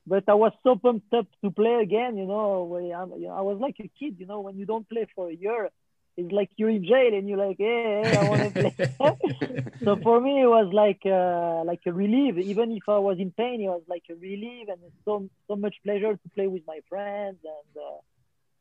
[0.06, 2.62] But I was so pumped up to play again, you know.
[2.74, 5.70] I was like a kid, you know, when you don't play for a year,
[6.16, 9.64] it's like you're in jail and you're like, hey, hey I want to play.
[9.84, 12.36] so for me, it was like uh, like a relief.
[12.38, 15.76] Even if I was in pain, it was like a relief and so so much
[15.84, 17.84] pleasure to play with my friends and.
[17.84, 18.00] Uh,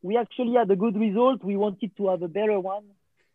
[0.02, 1.44] we actually had a good result.
[1.44, 2.84] We wanted to have a better one,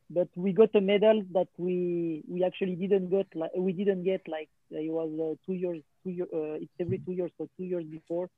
[0.09, 3.27] but we got a medal that we we actually didn't get.
[3.35, 5.81] Like we didn't get like it was uh, two years.
[6.03, 8.29] Two year, uh, it's every two years, so two years before.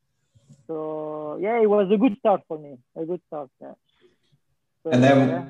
[0.68, 2.78] So yeah, it was a good start for me.
[2.96, 3.50] A good start.
[3.62, 3.74] Yeah.
[4.84, 5.46] So, and then yeah.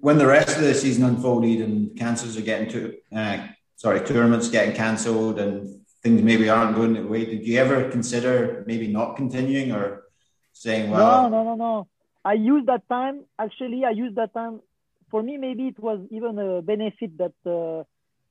[0.00, 4.48] when the rest of the season unfolded and cancels are getting to, uh, sorry, tournaments
[4.48, 7.24] getting cancelled and things maybe aren't going the way.
[7.24, 10.04] Did you ever consider maybe not continuing or
[10.52, 11.88] saying, well, no, no, no, no.
[12.24, 13.24] I used that time.
[13.38, 14.60] Actually, I used that time.
[15.10, 17.84] For me, maybe it was even a benefit that uh,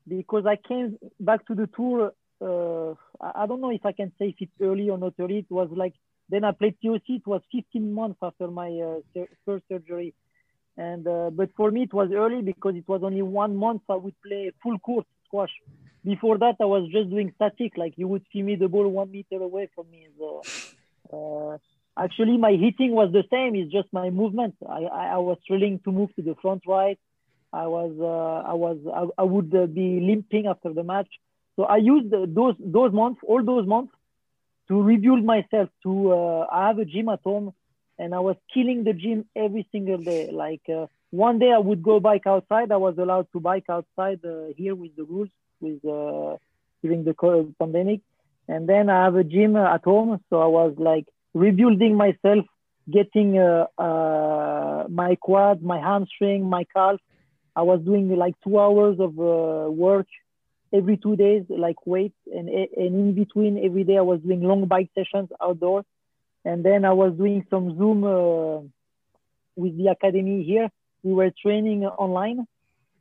[0.07, 2.13] because I came back to the tour.
[2.41, 5.39] Uh, I don't know if I can say if it's early or not early.
[5.39, 5.93] It was like
[6.29, 7.03] then I played TOC.
[7.07, 10.13] It was 15 months after my uh, first surgery,
[10.77, 13.95] and uh, but for me it was early because it was only one month I
[13.95, 15.51] would play full court squash.
[16.03, 17.77] Before that, I was just doing static.
[17.77, 20.07] Like you would see me the ball one meter away from me.
[20.17, 20.45] So,
[21.13, 21.57] uh,
[21.97, 23.55] actually my hitting was the same.
[23.55, 24.55] It's just my movement.
[24.67, 26.99] I i, I was struggling to move to the front right.
[27.53, 31.11] I was uh, i was I, I would uh, be limping after the match.
[31.55, 33.93] So i used those those months all those months
[34.69, 37.53] to rebuild myself to uh, i have a gym at home.
[37.99, 40.29] And i was killing the gym every single day.
[40.31, 42.71] Like uh, one day i would go bike outside.
[42.71, 45.29] I was allowed to bike outside uh, here with the rules
[45.61, 46.37] with uh,
[46.81, 47.15] during the
[47.59, 48.01] pandemic.
[48.47, 50.19] And then i have a gym at home.
[50.29, 52.45] So i was like rebuilding myself,
[52.91, 56.99] getting uh, uh, my quad, my hamstring, my calf.
[57.55, 60.07] I was doing like two hours of uh, work
[60.73, 64.65] every two days, like weight, and, and in between every day I was doing long
[64.65, 65.85] bike sessions outdoors,
[66.43, 68.59] and then I was doing some Zoom uh,
[69.55, 70.69] with the academy here.
[71.03, 72.47] We were training online,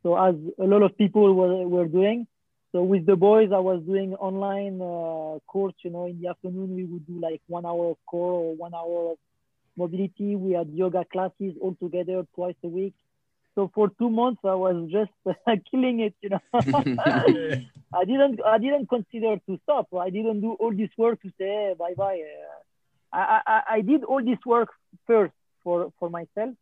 [0.03, 2.27] so as a lot of people were, were doing,
[2.73, 5.75] so with the boys, I was doing online uh, course.
[5.83, 8.73] You know, in the afternoon we would do like one hour of core or one
[8.73, 9.17] hour of
[9.77, 10.35] mobility.
[10.35, 12.95] We had yoga classes all together twice a week.
[13.53, 15.11] So for two months, I was just
[15.71, 16.15] killing it.
[16.21, 16.41] You know,
[17.93, 19.93] I didn't I didn't consider to stop.
[19.93, 22.21] I didn't do all this work to say hey, bye bye.
[23.13, 24.69] I, I I did all this work
[25.05, 25.33] first
[25.63, 26.55] for for myself,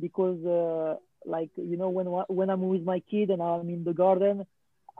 [0.00, 0.94] because uh,
[1.24, 4.46] like you know when when I'm with my kid and I'm in the garden,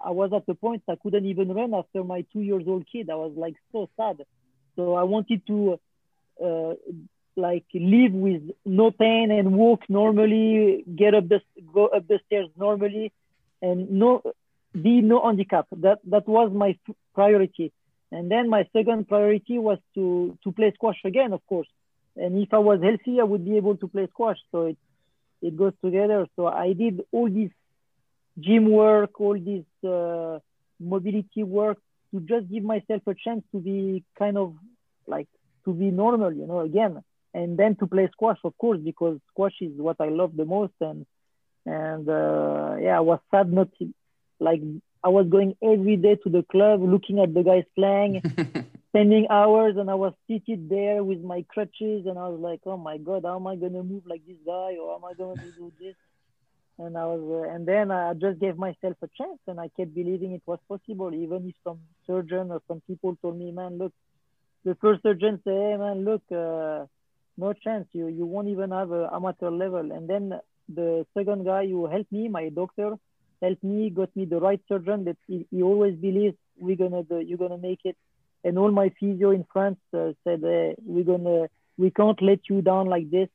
[0.02, 3.10] I was at the point I couldn't even run after my two years old kid.
[3.10, 4.24] I was like so sad.
[4.76, 5.78] So I wanted to
[6.44, 6.74] uh,
[7.36, 11.40] like live with no pain and walk normally, get up the
[11.72, 13.12] go up the stairs normally,
[13.62, 14.22] and no
[14.72, 15.66] be no handicap.
[15.72, 16.78] That that was my
[17.14, 17.72] priority.
[18.10, 21.68] And then my second priority was to to play squash again, of course.
[22.16, 24.38] And if I was healthy, I would be able to play squash.
[24.52, 24.78] So it
[25.42, 26.26] it goes together.
[26.36, 27.50] So I did all this
[28.38, 30.38] gym work, all this uh,
[30.80, 31.78] mobility work
[32.12, 34.54] to just give myself a chance to be kind of
[35.06, 35.28] like
[35.64, 39.54] to be normal, you know, again, and then to play squash, of course, because squash
[39.60, 40.74] is what I love the most.
[40.80, 41.06] And
[41.66, 43.92] and uh, yeah, I was sad not to,
[44.38, 44.60] like
[45.02, 48.22] I was going every day to the club, looking at the guys playing,
[48.90, 52.76] spending hours, and I was seated there with my crutches, and I was like, oh
[52.76, 55.42] my god, how am I gonna move like this guy, or how am I gonna
[55.56, 55.94] do this?
[56.76, 59.94] And I was, uh, and then I just gave myself a chance, and I kept
[59.94, 63.92] believing it was possible, even if some surgeon or some people told me, man, look,
[64.64, 66.86] the first surgeon said, hey man, look, uh,
[67.36, 70.32] no chance, you you won't even have amateur level, and then
[70.68, 72.96] the second guy who helped me, my doctor
[73.40, 77.20] helped me, got me the right surgeon that he, he always believes we're gonna do,
[77.20, 77.96] you're gonna make it.
[78.42, 81.46] And all my physio in France uh, said, hey, we're gonna,
[81.78, 83.28] we can't let you down like this.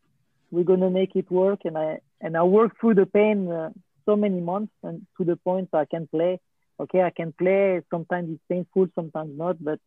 [0.51, 1.61] We're gonna make it work.
[1.65, 3.69] And I and I worked through the pain uh,
[4.05, 6.39] so many months and to the point I can play.
[6.79, 7.81] Okay, I can play.
[7.91, 9.79] Sometimes it's painful, sometimes not, but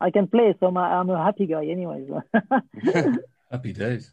[0.00, 0.54] I can play.
[0.58, 2.08] So I'm a, I'm a happy guy, anyways.
[3.50, 4.12] happy days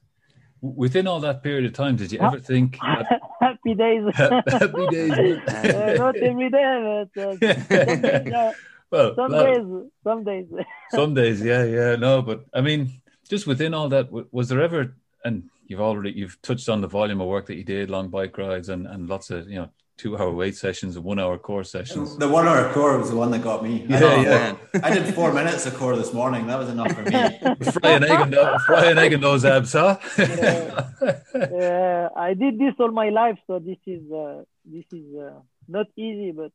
[0.61, 4.03] within all that period of time, did you ever think that, happy days?
[4.15, 5.11] happy days.
[5.47, 8.51] uh, not every day, but uh, some days, uh,
[8.91, 9.65] well, some days,
[10.03, 10.45] some days.
[10.89, 11.95] some days, yeah, yeah.
[11.95, 14.95] No, but I mean, just within all that, was there ever?
[15.23, 18.37] And you've already you've touched on the volume of work that you did, long bike
[18.37, 21.63] rides, and and lots of you know two hour weight sessions and one hour core
[21.63, 22.17] sessions.
[22.17, 23.85] The one hour core was the one that got me.
[23.87, 24.55] Yeah, I yeah.
[24.83, 26.47] I did four minutes of core this morning.
[26.47, 27.11] That was enough for me.
[27.71, 29.97] fry an egg and those, fry an egg in those abs, huh?
[30.17, 30.89] yeah.
[31.35, 35.87] yeah, I did this all my life, so this is uh, this is uh, not
[35.95, 36.51] easy, but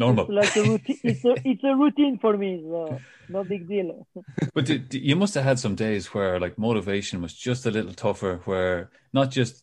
[0.00, 0.26] normal.
[0.38, 1.00] It's like a routine.
[1.04, 4.06] it's a it's a routine for me, so no big deal.
[4.54, 7.92] but did, you must have had some days where like motivation was just a little
[7.92, 9.62] tougher, where not just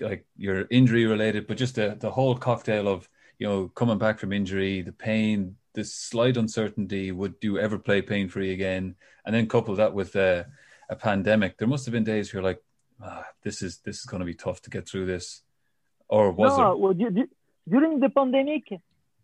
[0.00, 4.20] like your injury related, but just the, the whole cocktail of you know coming back
[4.20, 7.10] from injury, the pain, the slight uncertainty.
[7.10, 8.94] Would you ever play pain free again?
[9.24, 10.44] And then couple that with uh,
[10.88, 11.58] a pandemic.
[11.58, 12.62] There must have been days where you're like,
[13.02, 15.42] ah, this is this is going to be tough to get through this.
[16.08, 16.76] Or was no, there?
[16.76, 17.34] Well, d- d-
[17.68, 18.64] during the pandemic,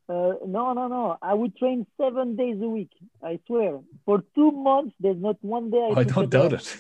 [0.09, 1.17] uh, no, no, no.
[1.23, 2.91] I would train seven days a week.
[3.23, 3.81] I swear.
[4.05, 5.93] For two months, there's not one day.
[5.97, 6.77] I, I don't doubt it.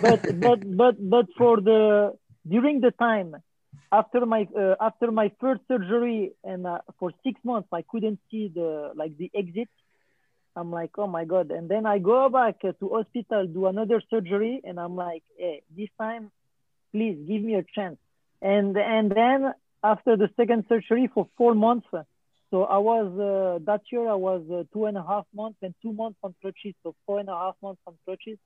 [0.00, 3.34] but but but but for the during the time
[3.90, 8.50] after my uh, after my first surgery and uh, for six months I couldn't see
[8.54, 9.68] the like the exit.
[10.54, 11.50] I'm like, oh my god!
[11.50, 15.88] And then I go back to hospital, do another surgery, and I'm like, hey, this
[16.00, 16.30] time,
[16.92, 17.98] please give me a chance.
[18.40, 21.86] And and then after the second surgery for four months,
[22.50, 25.74] so I was uh, that year I was uh, two and a half months and
[25.82, 28.38] two months on crutches, so four and a half months on crutches.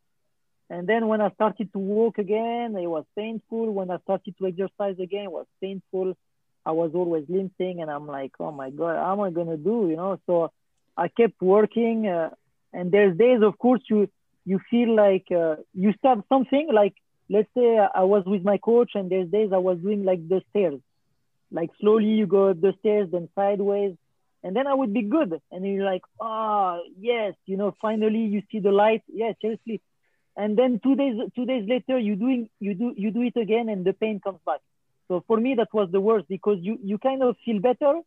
[0.70, 3.70] And then when I started to walk again, it was painful.
[3.72, 6.14] When I started to exercise again, it was painful.
[6.64, 9.88] I was always limping, and I'm like, oh my god, how am I gonna do?
[9.90, 10.18] You know.
[10.26, 10.50] So
[10.96, 12.30] I kept working, uh,
[12.72, 14.08] and there's days, of course, you
[14.44, 16.94] you feel like uh, you start something like
[17.28, 20.42] let's say I was with my coach, and there's days I was doing like the
[20.50, 20.80] stairs,
[21.52, 23.94] like slowly you go up the stairs, then sideways,
[24.42, 28.42] and then I would be good, and you're like, oh yes, you know, finally you
[28.50, 29.02] see the light.
[29.08, 29.80] Yeah, seriously.
[30.36, 33.68] And then two days two days later you doing you do you do it again
[33.68, 34.60] and the pain comes back.
[35.08, 38.00] So for me that was the worst because you you kind of feel better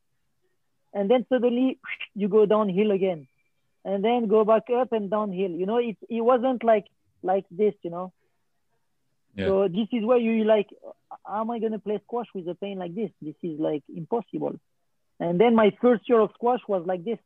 [0.94, 1.80] and then suddenly
[2.16, 3.28] you go downhill again.
[3.84, 5.52] And then go back up and downhill.
[5.52, 6.86] You know it it wasn't like
[7.22, 8.12] like this you know?
[9.36, 9.48] Yeah.
[9.48, 10.70] so this is where you like
[11.28, 13.84] how am i going to play squash with a pain like this this is like
[13.96, 14.60] impossible
[15.20, 17.20] and then my first year of squash was like this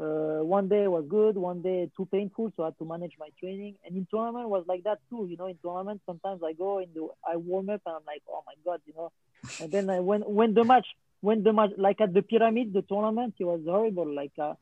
[0.00, 3.28] uh, one day was good, one day too painful, so I had to manage my
[3.38, 3.74] training.
[3.84, 5.26] And in tournament was like that too.
[5.28, 8.22] You know, in tournament sometimes I go in the I warm up and I'm like,
[8.28, 9.12] oh my god, you know.
[9.60, 10.86] And then I when when the match
[11.20, 14.14] when the match like at the pyramid, the tournament, it was horrible.
[14.14, 14.54] Like uh,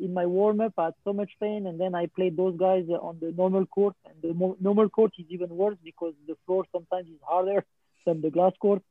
[0.00, 2.86] in my warm up, I had so much pain, and then I played those guys
[2.88, 7.06] on the normal court, and the normal court is even worse because the floor sometimes
[7.06, 7.64] is harder
[8.06, 8.82] than the glass court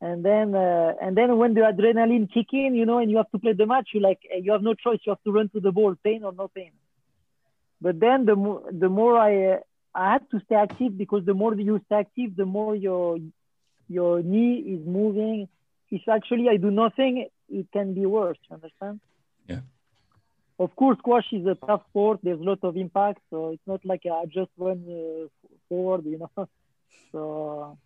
[0.00, 3.30] and then uh, and then when the adrenaline kick in, you know, and you have
[3.30, 5.00] to play the match, you like you have no choice.
[5.04, 6.70] You have to run to the ball, pain or no pain.
[7.80, 9.58] But then the more the more I uh,
[9.94, 13.18] I had to stay active because the more you stay active, the more your
[13.88, 15.48] your knee is moving.
[15.90, 18.38] If actually I do nothing, it can be worse.
[18.48, 19.00] You understand?
[19.48, 19.60] Yeah.
[20.60, 22.20] Of course, squash is a tough sport.
[22.22, 25.28] There's a lot of impact, so it's not like I just run uh,
[25.68, 26.48] forward, you know.
[27.12, 27.78] so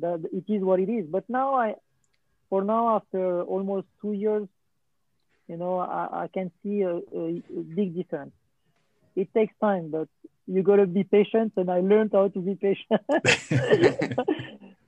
[0.00, 1.06] that it is what it is.
[1.06, 1.74] But now I,
[2.48, 4.48] for now, after almost two years,
[5.48, 8.32] you know, I, I can see a, a, a big difference.
[9.16, 10.08] It takes time, but
[10.46, 13.00] you gotta be patient, and I learned how to be patient.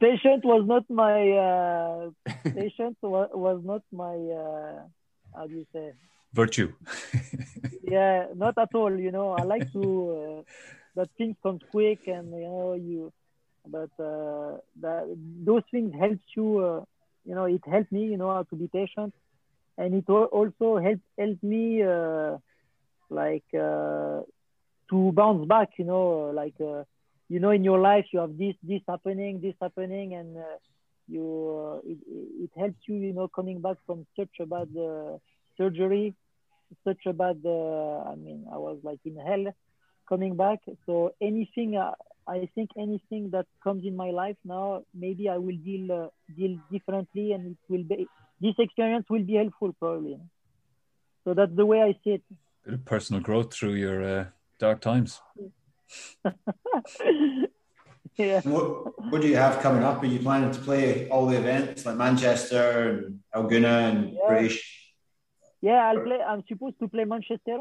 [0.01, 2.11] patient was not my uh,
[2.45, 4.81] patient was, was not my uh,
[5.35, 5.93] how do you say
[6.33, 6.73] Virtue.
[7.83, 9.83] yeah not at all you know i like to
[10.19, 10.43] uh,
[10.97, 13.13] that things come quick and you know you
[13.67, 15.05] but uh, that
[15.45, 16.85] those things help you uh,
[17.25, 19.15] you know it helped me you know to be patient.
[19.79, 22.37] And it also helped helped me uh,
[23.11, 24.21] like uh,
[24.91, 26.85] to bounce back you know like uh,
[27.29, 30.57] you know in your life you have this this happening this happening and uh,
[31.09, 31.99] you it,
[32.45, 34.69] it helps you you know coming back from such a bad
[35.57, 36.15] surgery
[36.85, 39.45] such a bad i mean i was like in hell
[40.09, 40.59] coming back.
[40.87, 41.77] So anything
[42.29, 46.57] i think anything that comes in my life now maybe i will deal uh, deal
[46.71, 48.07] differently and it will be
[48.41, 50.19] this experience will be helpful probably
[51.25, 52.23] so that's the way i see it
[52.65, 54.25] Bit of personal growth through your uh,
[54.61, 55.21] dark times.
[58.17, 58.67] yeah What,
[59.11, 60.03] what do you have coming up?
[60.03, 64.29] Are you planning to play all the events like Manchester and El Gouna and Yeah.
[64.29, 64.57] British?
[65.61, 66.21] Yeah, I'll play.
[66.21, 67.59] I'm supposed to play Manchester,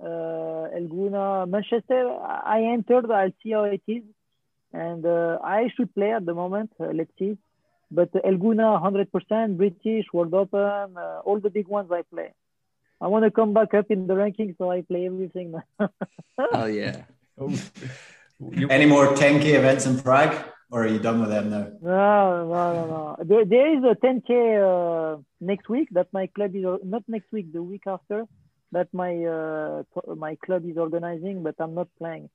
[0.00, 2.08] El Gouna, Manchester.
[2.44, 3.10] I entered.
[3.10, 4.02] I'll see how it is,
[4.72, 6.70] and uh, I should play at the moment.
[6.80, 7.36] Uh, let's see.
[7.90, 12.32] But El Gouna, 100% British, World Open, uh, all the big ones I play.
[13.00, 15.54] I want to come back up in the rankings, so I play everything.
[16.38, 17.02] Oh yeah.
[17.38, 20.34] You- Any more 10k events in Prague,
[20.70, 21.66] or are you done with them now?
[21.82, 23.24] No, no, no, no.
[23.24, 27.52] There, there is a 10k uh, next week that my club is not next week,
[27.52, 28.26] the week after
[28.74, 29.82] that my uh,
[30.14, 32.28] my club is organizing, but I'm not playing.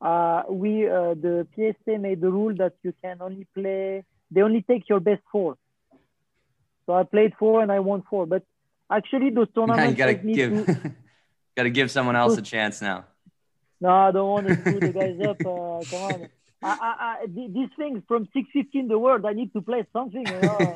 [0.00, 4.04] Uh, we uh, the PSA made the rule that you can only play.
[4.30, 5.56] They only take your best four.
[6.86, 8.42] So I played four and I won four, but
[8.90, 10.94] actually those Now you tournaments gotta me give to,
[11.56, 13.04] gotta give someone else a chance now.
[13.80, 15.40] No, I don't want to screw the guys up.
[15.40, 16.28] Uh, come on.
[16.62, 20.40] I, I, I, these things from 6:15 the world, I need to play something, you
[20.42, 20.74] know,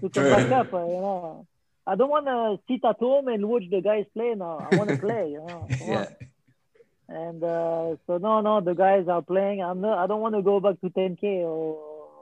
[0.00, 0.72] to come back up.
[0.72, 1.46] You know,
[1.86, 4.66] I don't want to sit at home and watch the guys play now.
[4.70, 5.66] I want to play, you know.
[5.80, 6.08] Yeah.
[7.08, 9.62] And uh, so no, no, the guys are playing.
[9.62, 9.98] I'm not.
[9.98, 11.76] I don't want to go back to 10k or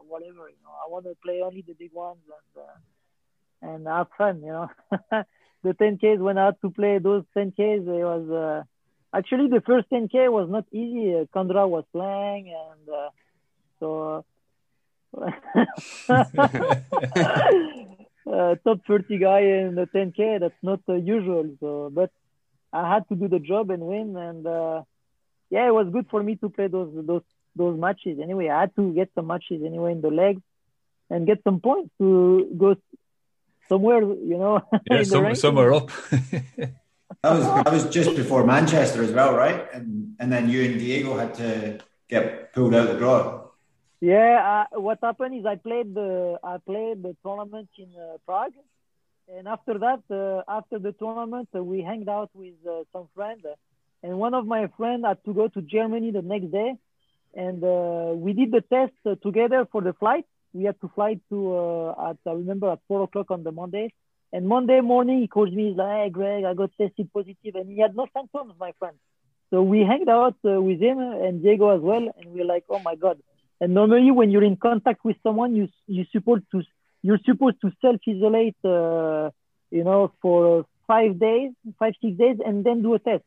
[0.08, 0.48] whatever.
[0.48, 2.76] You know, I want to play only the big ones and uh,
[3.74, 4.42] and have fun.
[4.42, 4.70] You know,
[5.62, 8.28] the 10ks when I had to play those 10ks, it was.
[8.30, 8.64] Uh,
[9.14, 11.14] Actually, the first 10K was not easy.
[11.14, 13.10] Uh, Kandra was playing, and uh,
[13.78, 14.24] so
[18.26, 20.40] uh, top 30 guy in the 10K.
[20.40, 21.56] That's not uh, usual.
[21.60, 22.10] So, but
[22.72, 24.82] I had to do the job and win, and uh,
[25.50, 27.22] yeah, it was good for me to play those those
[27.54, 28.18] those matches.
[28.22, 30.42] Anyway, I had to get some matches anyway in the legs
[31.10, 32.76] and get some points to go
[33.68, 34.00] somewhere.
[34.00, 34.60] You know,
[34.90, 35.90] yeah, some, somewhere up.
[37.22, 39.68] That was that was just before Manchester as well, right?
[39.72, 43.41] And and then you and Diego had to get pulled out of the draw.
[44.02, 48.54] Yeah, uh, what happened is I played the I played the tournament in uh, Prague,
[49.32, 53.44] and after that, uh, after the tournament, uh, we hanged out with uh, some friends,
[54.02, 56.74] and one of my friends had to go to Germany the next day,
[57.36, 60.26] and uh, we did the test together for the flight.
[60.52, 63.94] We had to fly to at I remember at four o'clock on the Monday,
[64.32, 65.68] and Monday morning he calls me.
[65.68, 68.96] He's like, "Hey, Greg, I got tested positive," and he had no symptoms, my friend.
[69.50, 72.96] So we hanged out with him and Diego as well, and we're like, "Oh my
[72.96, 73.22] God."
[73.62, 76.62] And normally, when you're in contact with someone, you you supposed to
[77.00, 79.30] you're supposed to self isolate, uh,
[79.70, 83.22] you know, for five days, five six days, and then do a test.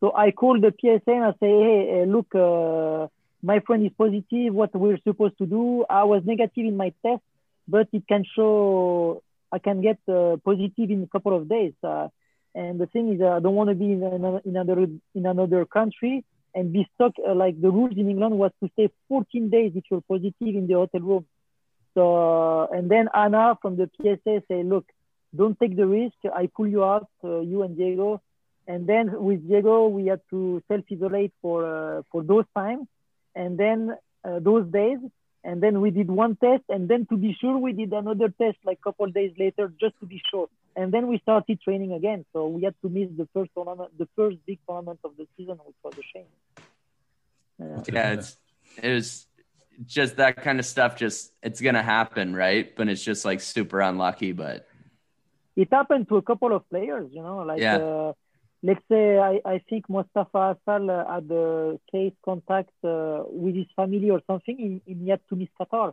[0.00, 3.08] So I called the PSA and I say, hey, uh, look, uh,
[3.42, 4.52] my friend is positive.
[4.52, 5.86] What we're supposed to do?
[5.88, 7.22] I was negative in my test,
[7.66, 11.72] but it can show I can get uh, positive in a couple of days.
[11.82, 12.08] Uh,
[12.54, 16.72] and the thing is, I don't want to be in another in another country and
[16.72, 17.12] be stuck.
[17.26, 20.66] Uh, like the rules in England was to stay 14 days if you're positive in
[20.66, 21.26] the hotel room.
[21.94, 24.86] So and then Anna from the PSA say, look,
[25.34, 26.16] don't take the risk.
[26.34, 28.22] I pull you out, uh, you and Diego.
[28.66, 32.86] And then with Diego, we had to self-isolate for uh, for those times,
[33.34, 34.98] and then uh, those days,
[35.42, 38.58] and then we did one test, and then to be sure, we did another test
[38.64, 40.48] like couple days later, just to be sure.
[40.78, 42.20] And then we started training again.
[42.32, 45.56] So we had to miss the first tournament, the first big tournament of the season,
[45.66, 46.30] which was a shame.
[47.60, 48.30] Uh, Yeah, it's
[48.86, 49.26] it was
[49.96, 50.90] just that kind of stuff.
[51.04, 52.66] Just it's gonna happen, right?
[52.76, 54.32] But it's just like super unlucky.
[54.44, 54.68] But
[55.56, 57.78] it happened to a couple of players, you know, like Yeah.
[57.78, 58.12] uh,
[58.62, 63.70] let's say I, I think Mostafa Asal uh, had a case contact uh, with his
[63.74, 65.92] family or something, and, and he had to miss Qatar.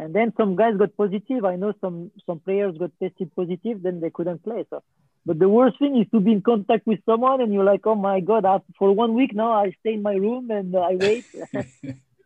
[0.00, 1.44] And then some guys got positive.
[1.44, 4.64] I know some some players got tested positive, then they couldn't play.
[4.70, 4.82] So,
[5.26, 7.96] but the worst thing is to be in contact with someone, and you're like, oh
[7.96, 10.94] my god, I, for one week now I stay in my room and uh, I
[10.96, 11.26] wait.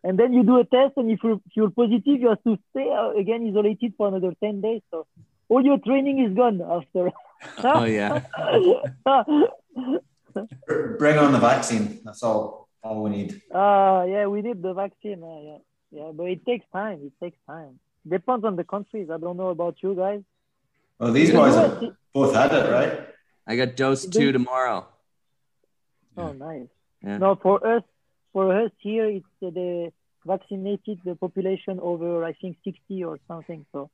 [0.05, 2.57] and then you do a test, and if you're, if you're positive, you have to
[2.71, 4.81] stay uh, again isolated for another ten days.
[4.89, 5.05] So
[5.49, 7.11] all your training is gone after.
[7.63, 8.21] oh yeah,
[10.97, 11.99] Bring on the vaccine.
[12.05, 12.69] That's all.
[12.81, 13.41] All we need.
[13.53, 15.21] Ah, yeah, we need the vaccine.
[15.23, 15.57] Uh, yeah,
[15.91, 16.99] yeah, but it takes time.
[17.03, 17.79] It takes time.
[18.07, 19.09] Depends on the countries.
[19.11, 20.21] I don't know about you guys.
[20.99, 21.83] Well, these In the boys have
[22.13, 23.07] both had it, right?
[23.47, 24.87] I got dose two tomorrow.
[26.17, 26.67] Oh, nice.
[27.03, 27.17] Yeah.
[27.17, 27.83] No, for us,
[28.33, 29.91] for us here, it's uh, the
[30.25, 33.65] vaccinated the population over I think 60 or something.
[33.71, 33.89] So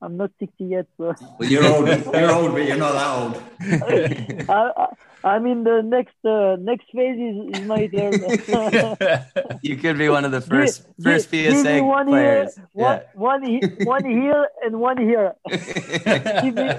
[0.00, 0.86] I'm not 60 yet.
[0.96, 1.86] So Well, You're old.
[1.88, 3.42] You're old, but you're not that old.
[4.48, 4.86] I,
[5.24, 8.12] I, I'm in the next uh, next phase is, is my turn.
[9.62, 12.56] you could be one of the Give- first first PSA give me one players.
[12.56, 15.34] Here, one, one, one here and one here.
[15.48, 16.70] give, me,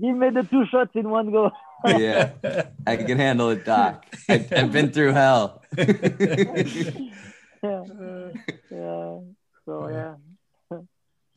[0.00, 1.50] give me the two shots in one go.
[1.84, 2.32] yeah,
[2.86, 4.06] I can handle it, Doc.
[4.28, 5.62] I've, I've been through hell.
[5.76, 5.94] yeah.
[7.62, 9.18] yeah.
[9.64, 10.14] So yeah.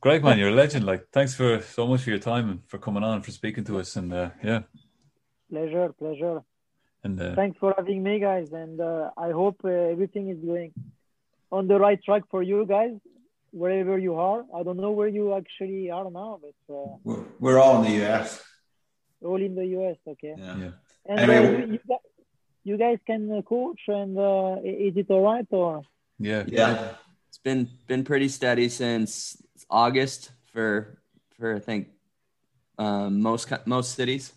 [0.01, 0.85] Greg, man, you're a legend.
[0.85, 3.65] Like, thanks for so much for your time and for coming on and for speaking
[3.65, 3.97] to us.
[3.97, 4.61] And uh, yeah,
[5.49, 6.41] Pleasure, pleasure.
[7.03, 8.51] and uh, Thanks for having me, guys.
[8.51, 10.73] And uh, I hope uh, everything is going
[11.51, 12.91] on the right track for you guys,
[13.51, 14.45] wherever you are.
[14.55, 18.05] I don't know where you actually are now, but uh, We're, we're all in the
[18.05, 18.41] US.
[19.23, 20.35] all in the US, okay.
[20.37, 20.57] Yeah.
[20.57, 20.71] yeah.
[21.07, 22.05] And Anyway, uh, you, you, guys,
[22.63, 25.81] you guys can uh, coach, and uh, is it all right or?
[26.19, 26.43] Yeah.
[26.47, 26.93] Yeah.
[27.29, 29.37] It's been been pretty steady since
[29.69, 30.99] August for
[31.37, 31.87] for I think
[32.77, 34.33] um, most most cities.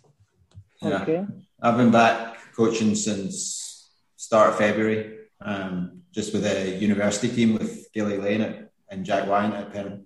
[0.83, 1.01] Yeah.
[1.03, 1.25] Okay.
[1.61, 7.91] I've been back coaching since start of February, um, just with a university team with
[7.93, 10.05] Gilly Lane at, and Jack Wyant at Penn.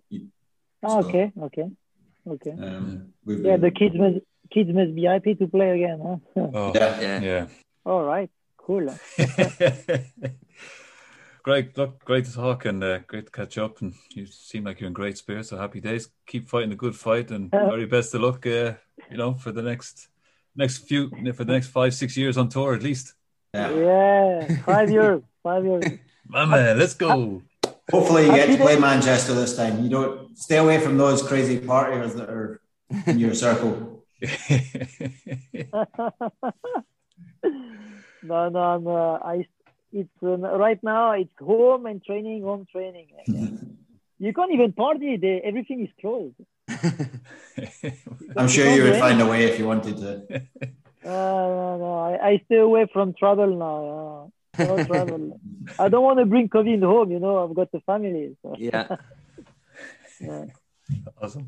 [0.84, 1.70] Ah, So- okay, okay,
[2.28, 2.52] okay.
[2.52, 4.18] Um, we've Yeah, been, the kids must
[4.52, 6.18] kids must be happy to play again, huh?
[6.54, 7.02] Oh, yeah.
[7.02, 7.48] Yeah, yeah.
[7.86, 8.88] all right, cool.
[11.44, 13.82] Greg, look, great to talk and uh, great to catch up.
[13.82, 15.50] And you seem like you're in great spirits.
[15.50, 16.10] So happy days.
[16.26, 17.70] Keep fighting a good fight, and Yeah.
[17.70, 18.46] very best of luck.
[18.46, 18.74] Uh,
[19.10, 20.10] you know, for the next
[20.58, 23.14] next few for the next five six years on tour at least.
[23.54, 23.70] yeah.
[23.72, 25.84] Yeah, five years, five years.
[26.28, 27.42] My man, let's go.
[27.90, 28.78] Hopefully, you get to play.
[28.78, 29.82] Manchester this time.
[29.82, 32.62] You don't stay away from those crazy partiers that are
[33.06, 34.04] in your circle.
[38.24, 39.48] no, no, I'm, uh, I,
[39.94, 41.14] it's uh, right now.
[41.14, 43.08] It's home and training, home training.
[44.20, 45.16] You can't even party.
[45.16, 46.36] The, everything is closed.
[48.36, 50.42] I'm sure you would find a way if you wanted to.
[51.06, 54.32] Uh, no, no, I, I stay away from travel now.
[54.60, 55.40] Uh, no travel.
[55.80, 57.12] I don't want to bring COVID home.
[57.12, 58.36] You know, I've got a family.
[58.42, 58.56] So.
[58.58, 58.88] yeah.
[60.20, 60.46] Yeah.
[61.22, 61.48] awesome.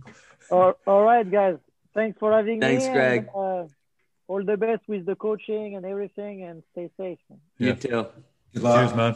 [0.52, 1.58] all, all right, guys.
[1.96, 2.92] Thanks for having Thanks, me.
[2.94, 3.20] Greg.
[3.22, 3.68] And, uh,
[4.28, 7.18] all the best with the coaching and everything, and stay safe.
[7.58, 7.74] You Yeah.
[7.74, 8.06] too.
[8.54, 8.76] Good luck.
[8.76, 9.16] Cheers, man.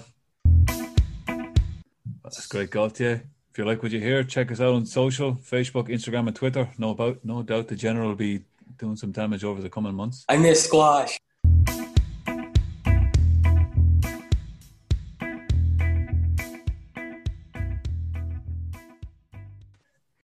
[2.23, 3.23] That's great, Gaultier.
[3.53, 6.67] If you like what you hear, check us out on social, Facebook, Instagram, and Twitter.
[6.79, 8.45] No about, no doubt the general will be
[8.79, 10.25] doing some damage over the coming months.
[10.27, 11.19] I miss squash.